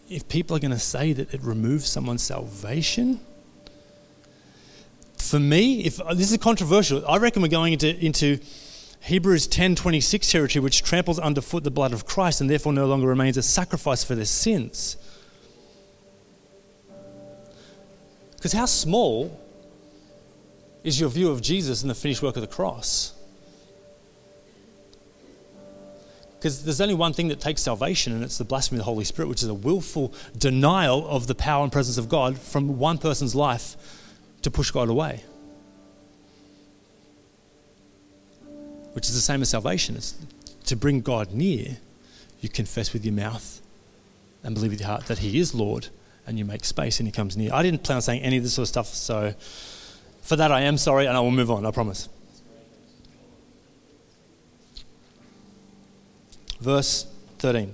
if 0.09 0.29
people 0.29 0.55
are 0.55 0.59
going 0.61 0.71
to 0.71 0.79
say 0.79 1.11
that 1.11 1.33
it 1.33 1.41
removes 1.43 1.85
someone's 1.85 2.23
salvation, 2.23 3.19
for 5.17 5.37
me, 5.37 5.83
if 5.83 5.99
uh, 5.99 6.13
this 6.13 6.31
is 6.31 6.37
controversial, 6.37 7.05
I 7.05 7.17
reckon 7.17 7.41
we're 7.41 7.49
going 7.49 7.73
into, 7.73 7.99
into 7.99 8.39
Hebrews 9.01 9.49
10:26 9.49 10.31
territory, 10.31 10.63
which 10.63 10.81
tramples 10.81 11.19
underfoot 11.19 11.65
the 11.65 11.71
blood 11.71 11.91
of 11.91 12.05
Christ 12.05 12.39
and 12.39 12.49
therefore 12.49 12.71
no 12.71 12.85
longer 12.85 13.07
remains 13.07 13.35
a 13.35 13.43
sacrifice 13.43 14.05
for 14.05 14.15
their 14.15 14.23
sins. 14.23 14.95
Because 18.43 18.51
how 18.51 18.65
small 18.65 19.39
is 20.83 20.99
your 20.99 21.09
view 21.09 21.31
of 21.31 21.41
Jesus 21.41 21.81
and 21.81 21.89
the 21.89 21.95
finished 21.95 22.21
work 22.21 22.35
of 22.35 22.41
the 22.41 22.47
cross? 22.47 23.13
Because 26.35 26.65
there's 26.65 26.81
only 26.81 26.93
one 26.93 27.13
thing 27.13 27.29
that 27.29 27.39
takes 27.39 27.61
salvation, 27.61 28.11
and 28.11 28.21
it's 28.21 28.37
the 28.37 28.43
blasphemy 28.43 28.79
of 28.79 28.81
the 28.81 28.91
Holy 28.91 29.05
Spirit, 29.05 29.29
which 29.29 29.43
is 29.43 29.47
a 29.47 29.53
willful 29.53 30.13
denial 30.37 31.07
of 31.07 31.27
the 31.27 31.35
power 31.35 31.63
and 31.63 31.71
presence 31.71 31.97
of 31.97 32.09
God 32.09 32.37
from 32.37 32.77
one 32.77 32.97
person's 32.97 33.33
life 33.33 33.77
to 34.41 34.51
push 34.51 34.71
God 34.71 34.89
away. 34.89 35.23
which 38.91 39.05
is 39.05 39.15
the 39.15 39.21
same 39.21 39.41
as 39.41 39.49
salvation. 39.49 39.95
It's 39.95 40.15
to 40.65 40.75
bring 40.75 40.99
God 40.99 41.31
near, 41.31 41.77
you 42.41 42.49
confess 42.49 42.91
with 42.91 43.03
your 43.05 43.13
mouth 43.13 43.61
and 44.43 44.53
believe 44.53 44.71
with 44.71 44.81
your 44.81 44.89
heart 44.89 45.05
that 45.05 45.19
He 45.19 45.39
is 45.39 45.55
Lord, 45.55 45.87
and 46.25 46.37
you 46.37 46.45
make 46.45 46.65
space 46.65 46.99
and 46.99 47.07
He 47.07 47.11
comes 47.11 47.35
near. 47.37 47.53
I 47.53 47.63
didn't 47.63 47.83
plan 47.83 47.97
on 47.97 48.01
saying 48.01 48.21
any 48.21 48.37
of 48.37 48.43
this 48.43 48.53
sort 48.53 48.63
of 48.63 48.69
stuff, 48.69 48.87
so 48.87 49.33
for 50.21 50.35
that 50.35 50.51
I 50.51 50.61
am 50.61 50.77
sorry, 50.77 51.05
and 51.05 51.17
I 51.17 51.19
will 51.19 51.31
move 51.31 51.51
on, 51.51 51.65
I 51.65 51.71
promise. 51.71 52.09
Verse 56.59 57.05
13 57.39 57.73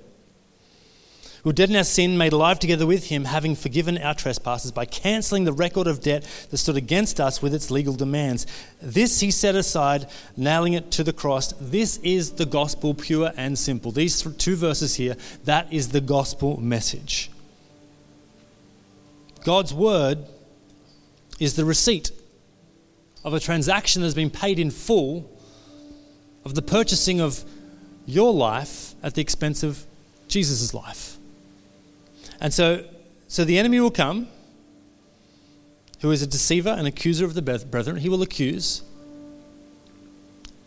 who 1.44 1.50
were 1.50 1.54
dead 1.54 1.70
in 1.70 1.76
our 1.76 1.84
sin, 1.84 2.18
made 2.18 2.34
alive 2.34 2.60
together 2.60 2.86
with 2.86 3.06
him, 3.06 3.26
having 3.26 3.56
forgiven 3.56 3.98
our 3.98 4.14
trespasses 4.14 4.72
by 4.72 4.86
cancelling 4.86 5.46
the 5.46 5.54
record 5.54 5.88
of 5.88 6.02
debt 6.02 6.24
that 6.50 6.58
stood 6.58 6.76
against 6.76 7.20
us 7.20 7.42
with 7.42 7.54
its 7.54 7.72
legal 7.72 7.94
demands. 7.94 8.46
This 8.82 9.22
he 9.22 9.32
set 9.32 9.56
aside, 9.56 10.08
nailing 10.36 10.74
it 10.74 10.92
to 10.92 11.04
the 11.04 11.14
cross. 11.14 11.54
This 11.54 11.98
is 11.98 12.34
the 12.34 12.46
gospel, 12.46 12.94
pure 12.94 13.32
and 13.38 13.58
simple. 13.58 13.92
These 13.92 14.22
two 14.38 14.56
verses 14.56 14.96
here, 14.96 15.16
that 15.46 15.72
is 15.72 15.90
the 15.90 16.02
gospel 16.02 16.60
message. 16.60 17.32
God's 19.44 19.74
word 19.74 20.26
is 21.40 21.56
the 21.56 21.66
receipt 21.66 22.12
of 23.24 23.34
a 23.34 23.40
transaction 23.40 24.02
that 24.02 24.08
has 24.08 24.16
been 24.16 24.30
paid 24.30 24.60
in 24.60 24.72
full 24.72 25.30
of 26.46 26.56
the 26.56 26.62
purchasing 26.62 27.20
of 27.22 27.44
your 28.06 28.34
life 28.34 28.96
at 29.04 29.16
the 29.16 29.22
expense 29.22 29.64
of 29.64 29.86
Jesus' 30.28 30.74
life. 30.74 31.18
And 32.42 32.54
so, 32.54 32.86
so 33.28 33.44
the 33.44 33.60
enemy 33.60 33.80
will 33.80 33.92
come, 33.92 34.28
who 36.02 36.12
is 36.12 36.22
a 36.22 36.28
deceiver 36.28 36.70
and 36.70 36.88
accuser 36.88 37.26
of 37.26 37.34
the 37.34 37.42
brethren. 37.42 37.98
He 37.98 38.10
will 38.10 38.22
accuse, 38.22 38.84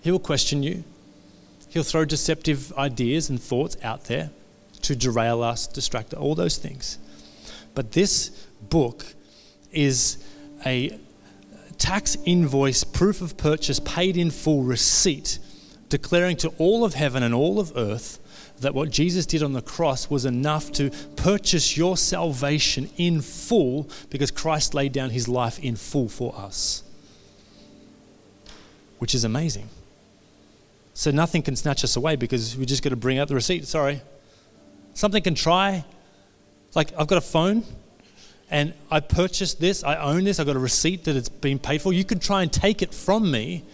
he 0.03 0.11
will 0.11 0.19
question 0.19 0.63
you, 0.63 0.85
he'll 1.71 1.83
throw 1.83 2.05
deceptive 2.05 2.73
ideas 2.75 3.31
and 3.31 3.41
thoughts 3.41 3.77
out 3.83 4.05
there 4.05 4.31
to 4.83 4.95
derail 4.95 5.43
us, 5.43 5.67
distract 5.67 6.13
all 6.13 6.35
those 6.35 6.59
things. 6.59 6.99
But 7.75 7.93
this 7.93 8.31
book 8.61 9.05
is 9.71 10.23
a 10.65 10.99
tax 11.79 12.17
invoice, 12.25 12.85
proof 12.85 13.21
of 13.21 13.37
purchase, 13.37 13.81
paid 13.81 14.17
in 14.17 14.31
full 14.31 14.63
receipt, 14.63 15.39
declaring 15.89 16.37
to 16.39 16.49
all 16.59 16.85
of 16.85 16.95
heaven 16.95 17.23
and 17.23 17.35
all 17.35 17.59
of 17.59 17.73
earth 17.77 18.19
that 18.61 18.75
what 18.75 18.91
Jesus 18.91 19.27
did 19.27 19.43
on 19.43 19.53
the 19.53 19.63
cross 19.63 20.09
was 20.09 20.25
enough 20.25 20.73
to 20.73 20.91
purchase 21.17 21.77
your 21.77 21.97
salvation 21.97 22.89
in 22.97 23.21
full 23.21 23.89
because 24.11 24.31
Christ 24.31 24.75
laid 24.75 24.93
down 24.93 25.11
his 25.11 25.29
life 25.29 25.59
in 25.59 25.77
full 25.77 26.09
for 26.09 26.35
us. 26.37 26.85
Which 28.99 29.15
is 29.15 29.25
amazing. 29.25 29.69
So 30.95 31.11
nothing 31.11 31.43
can 31.43 31.57
snatch 31.57 31.83
us 31.83 31.97
away 31.97 32.17
because 32.17 32.57
we 32.57 32.67
just 32.67 32.83
got 32.83 32.91
to 32.91 32.97
bring 32.97 33.19
out 33.19 33.29
the 33.29 33.35
receipt. 33.35 33.67
Sorry. 33.67 34.01
Something 34.95 35.23
can 35.23 35.35
try. 35.35 35.85
Like, 36.75 36.93
I've 36.99 37.07
got 37.07 37.19
a 37.19 37.23
phone 37.23 37.65
and 38.51 38.75
I 38.91 39.01
purchased 39.01 39.61
this, 39.61 39.83
I 39.83 39.97
own 39.97 40.25
this, 40.25 40.39
I've 40.39 40.47
got 40.47 40.57
a 40.57 40.61
receipt 40.61 41.05
that 41.05 41.17
it's 41.17 41.29
been 41.29 41.59
paid 41.59 41.81
for. 41.81 41.93
You 41.93 42.05
can 42.05 42.19
try 42.19 42.43
and 42.43 42.53
take 42.53 42.83
it 42.83 42.93
from 42.93 43.31
me, 43.31 43.65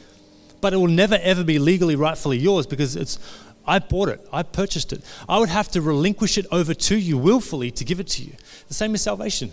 but 0.60 0.72
it 0.72 0.76
will 0.76 0.86
never 0.86 1.18
ever 1.20 1.42
be 1.42 1.58
legally, 1.58 1.96
rightfully 1.96 2.38
yours 2.38 2.66
because 2.66 2.94
it's 2.96 3.18
I 3.66 3.80
bought 3.80 4.08
it. 4.08 4.26
I 4.32 4.44
purchased 4.44 4.92
it. 4.94 5.02
I 5.28 5.38
would 5.38 5.50
have 5.50 5.68
to 5.72 5.82
relinquish 5.82 6.38
it 6.38 6.46
over 6.50 6.72
to 6.72 6.96
you 6.96 7.18
willfully 7.18 7.70
to 7.72 7.84
give 7.84 8.00
it 8.00 8.06
to 8.08 8.22
you. 8.22 8.32
The 8.68 8.74
same 8.74 8.94
as 8.94 9.02
salvation. 9.02 9.52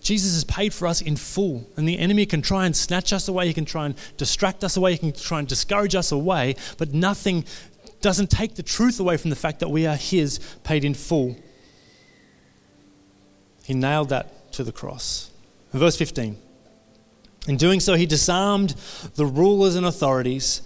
Jesus 0.00 0.34
has 0.34 0.44
paid 0.44 0.72
for 0.72 0.86
us 0.86 1.02
in 1.02 1.16
full, 1.16 1.68
and 1.76 1.86
the 1.86 1.98
enemy 1.98 2.24
can 2.24 2.40
try 2.40 2.66
and 2.66 2.74
snatch 2.74 3.12
us 3.12 3.28
away. 3.28 3.48
He 3.48 3.52
can 3.52 3.64
try 3.64 3.86
and 3.86 3.94
distract 4.16 4.64
us 4.64 4.76
away. 4.76 4.92
He 4.92 4.98
can 4.98 5.12
try 5.12 5.40
and 5.40 5.48
discourage 5.48 5.94
us 5.94 6.12
away, 6.12 6.56
but 6.78 6.94
nothing 6.94 7.44
doesn't 8.00 8.30
take 8.30 8.54
the 8.54 8.62
truth 8.62 9.00
away 9.00 9.16
from 9.16 9.30
the 9.30 9.36
fact 9.36 9.60
that 9.60 9.68
we 9.68 9.86
are 9.86 9.96
His, 9.96 10.38
paid 10.64 10.84
in 10.84 10.94
full. 10.94 11.36
He 13.64 13.74
nailed 13.74 14.08
that 14.08 14.52
to 14.52 14.64
the 14.64 14.72
cross. 14.72 15.30
Verse 15.72 15.96
15. 15.96 16.36
In 17.48 17.56
doing 17.56 17.80
so, 17.80 17.94
he 17.94 18.06
disarmed 18.06 18.74
the 19.14 19.24
rulers 19.24 19.76
and 19.76 19.86
authorities 19.86 20.62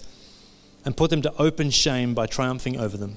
and 0.85 0.97
put 0.97 1.11
them 1.11 1.23
to 1.23 1.33
open 1.39 1.71
shame 1.71 2.15
by 2.15 2.27
triumphing 2.27 2.79
over 2.79 2.97
them. 2.97 3.17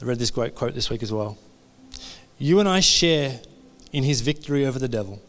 I 0.00 0.04
read 0.04 0.18
this 0.18 0.30
great 0.30 0.54
quote 0.54 0.74
this 0.74 0.88
week 0.88 1.02
as 1.02 1.12
well. 1.12 1.36
You 2.38 2.58
and 2.58 2.68
I 2.68 2.80
share 2.80 3.40
in 3.92 4.04
his 4.04 4.22
victory 4.22 4.64
over 4.64 4.78
the 4.78 4.88
devil. 4.88 5.20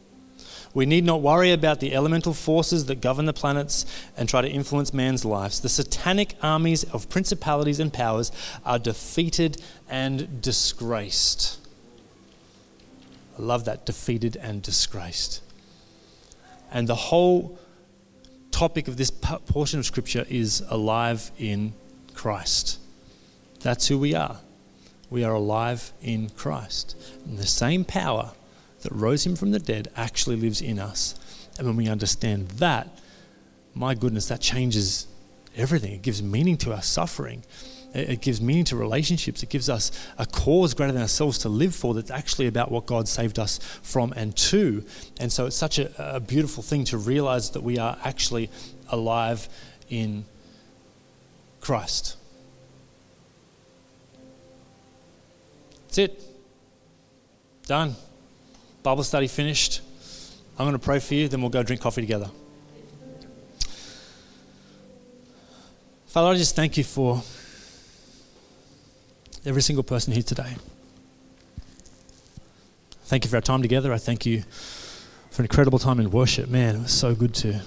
We 0.73 0.85
need 0.85 1.03
not 1.03 1.21
worry 1.21 1.51
about 1.51 1.79
the 1.79 1.93
elemental 1.93 2.33
forces 2.33 2.85
that 2.85 3.01
govern 3.01 3.25
the 3.25 3.33
planets 3.33 3.85
and 4.15 4.29
try 4.29 4.41
to 4.41 4.49
influence 4.49 4.93
man's 4.93 5.25
lives. 5.25 5.59
The 5.59 5.69
satanic 5.69 6.35
armies 6.41 6.83
of 6.85 7.09
principalities 7.09 7.79
and 7.79 7.91
powers 7.91 8.31
are 8.65 8.79
defeated 8.79 9.61
and 9.89 10.41
disgraced. 10.41 11.59
I 13.37 13.41
love 13.41 13.65
that 13.65 13.85
defeated 13.85 14.37
and 14.37 14.61
disgraced. 14.61 15.41
And 16.71 16.87
the 16.87 16.95
whole 16.95 17.59
topic 18.51 18.87
of 18.87 18.95
this 18.95 19.11
portion 19.11 19.79
of 19.79 19.85
Scripture 19.85 20.25
is 20.29 20.63
alive 20.69 21.31
in 21.37 21.73
Christ. 22.13 22.79
That's 23.59 23.87
who 23.87 23.97
we 23.97 24.15
are. 24.15 24.39
We 25.09 25.25
are 25.25 25.33
alive 25.33 25.91
in 26.01 26.29
Christ. 26.29 26.95
And 27.25 27.37
the 27.37 27.45
same 27.45 27.83
power 27.83 28.31
that 28.81 28.91
rose 28.91 29.25
him 29.25 29.35
from 29.35 29.51
the 29.51 29.59
dead 29.59 29.89
actually 29.95 30.35
lives 30.35 30.61
in 30.61 30.79
us. 30.79 31.15
And 31.57 31.67
when 31.67 31.75
we 31.75 31.87
understand 31.87 32.49
that, 32.51 32.87
my 33.73 33.95
goodness, 33.95 34.27
that 34.27 34.41
changes 34.41 35.07
everything. 35.55 35.93
It 35.93 36.01
gives 36.01 36.21
meaning 36.21 36.57
to 36.57 36.73
our 36.73 36.81
suffering. 36.81 37.43
It 37.93 38.21
gives 38.21 38.41
meaning 38.41 38.63
to 38.65 38.77
relationships. 38.77 39.43
It 39.43 39.49
gives 39.49 39.69
us 39.69 39.91
a 40.17 40.25
cause 40.25 40.73
greater 40.73 40.93
than 40.93 41.01
ourselves 41.01 41.39
to 41.39 41.49
live 41.49 41.75
for 41.75 41.93
that's 41.93 42.11
actually 42.11 42.47
about 42.47 42.71
what 42.71 42.85
God 42.85 43.07
saved 43.07 43.37
us 43.37 43.59
from 43.83 44.13
and 44.15 44.35
to. 44.37 44.85
And 45.19 45.31
so 45.31 45.45
it's 45.45 45.57
such 45.57 45.77
a, 45.77 46.15
a 46.15 46.19
beautiful 46.19 46.63
thing 46.63 46.85
to 46.85 46.97
realize 46.97 47.51
that 47.51 47.63
we 47.63 47.77
are 47.77 47.97
actually 48.03 48.49
alive 48.89 49.49
in 49.89 50.25
Christ. 51.59 52.15
That's 55.87 55.97
it. 55.97 56.23
Done. 57.67 57.95
Bible 58.83 59.03
study 59.03 59.27
finished. 59.27 59.81
I'm 60.57 60.65
going 60.65 60.73
to 60.73 60.79
pray 60.79 60.99
for 60.99 61.13
you, 61.13 61.27
then 61.27 61.41
we'll 61.41 61.49
go 61.49 61.63
drink 61.63 61.81
coffee 61.81 62.01
together. 62.01 62.29
Father, 66.07 66.29
I 66.29 66.35
just 66.35 66.55
thank 66.55 66.77
you 66.77 66.83
for 66.83 67.21
every 69.45 69.61
single 69.61 69.83
person 69.83 70.13
here 70.13 70.23
today. 70.23 70.55
Thank 73.05 73.23
you 73.23 73.29
for 73.29 73.37
our 73.37 73.41
time 73.41 73.61
together. 73.61 73.93
I 73.93 73.97
thank 73.97 74.25
you 74.25 74.43
for 75.31 75.41
an 75.41 75.45
incredible 75.45 75.79
time 75.79 75.99
in 75.99 76.11
worship. 76.11 76.49
Man, 76.49 76.75
it 76.75 76.81
was 76.83 76.91
so 76.91 77.15
good 77.15 77.33
to 77.35 77.59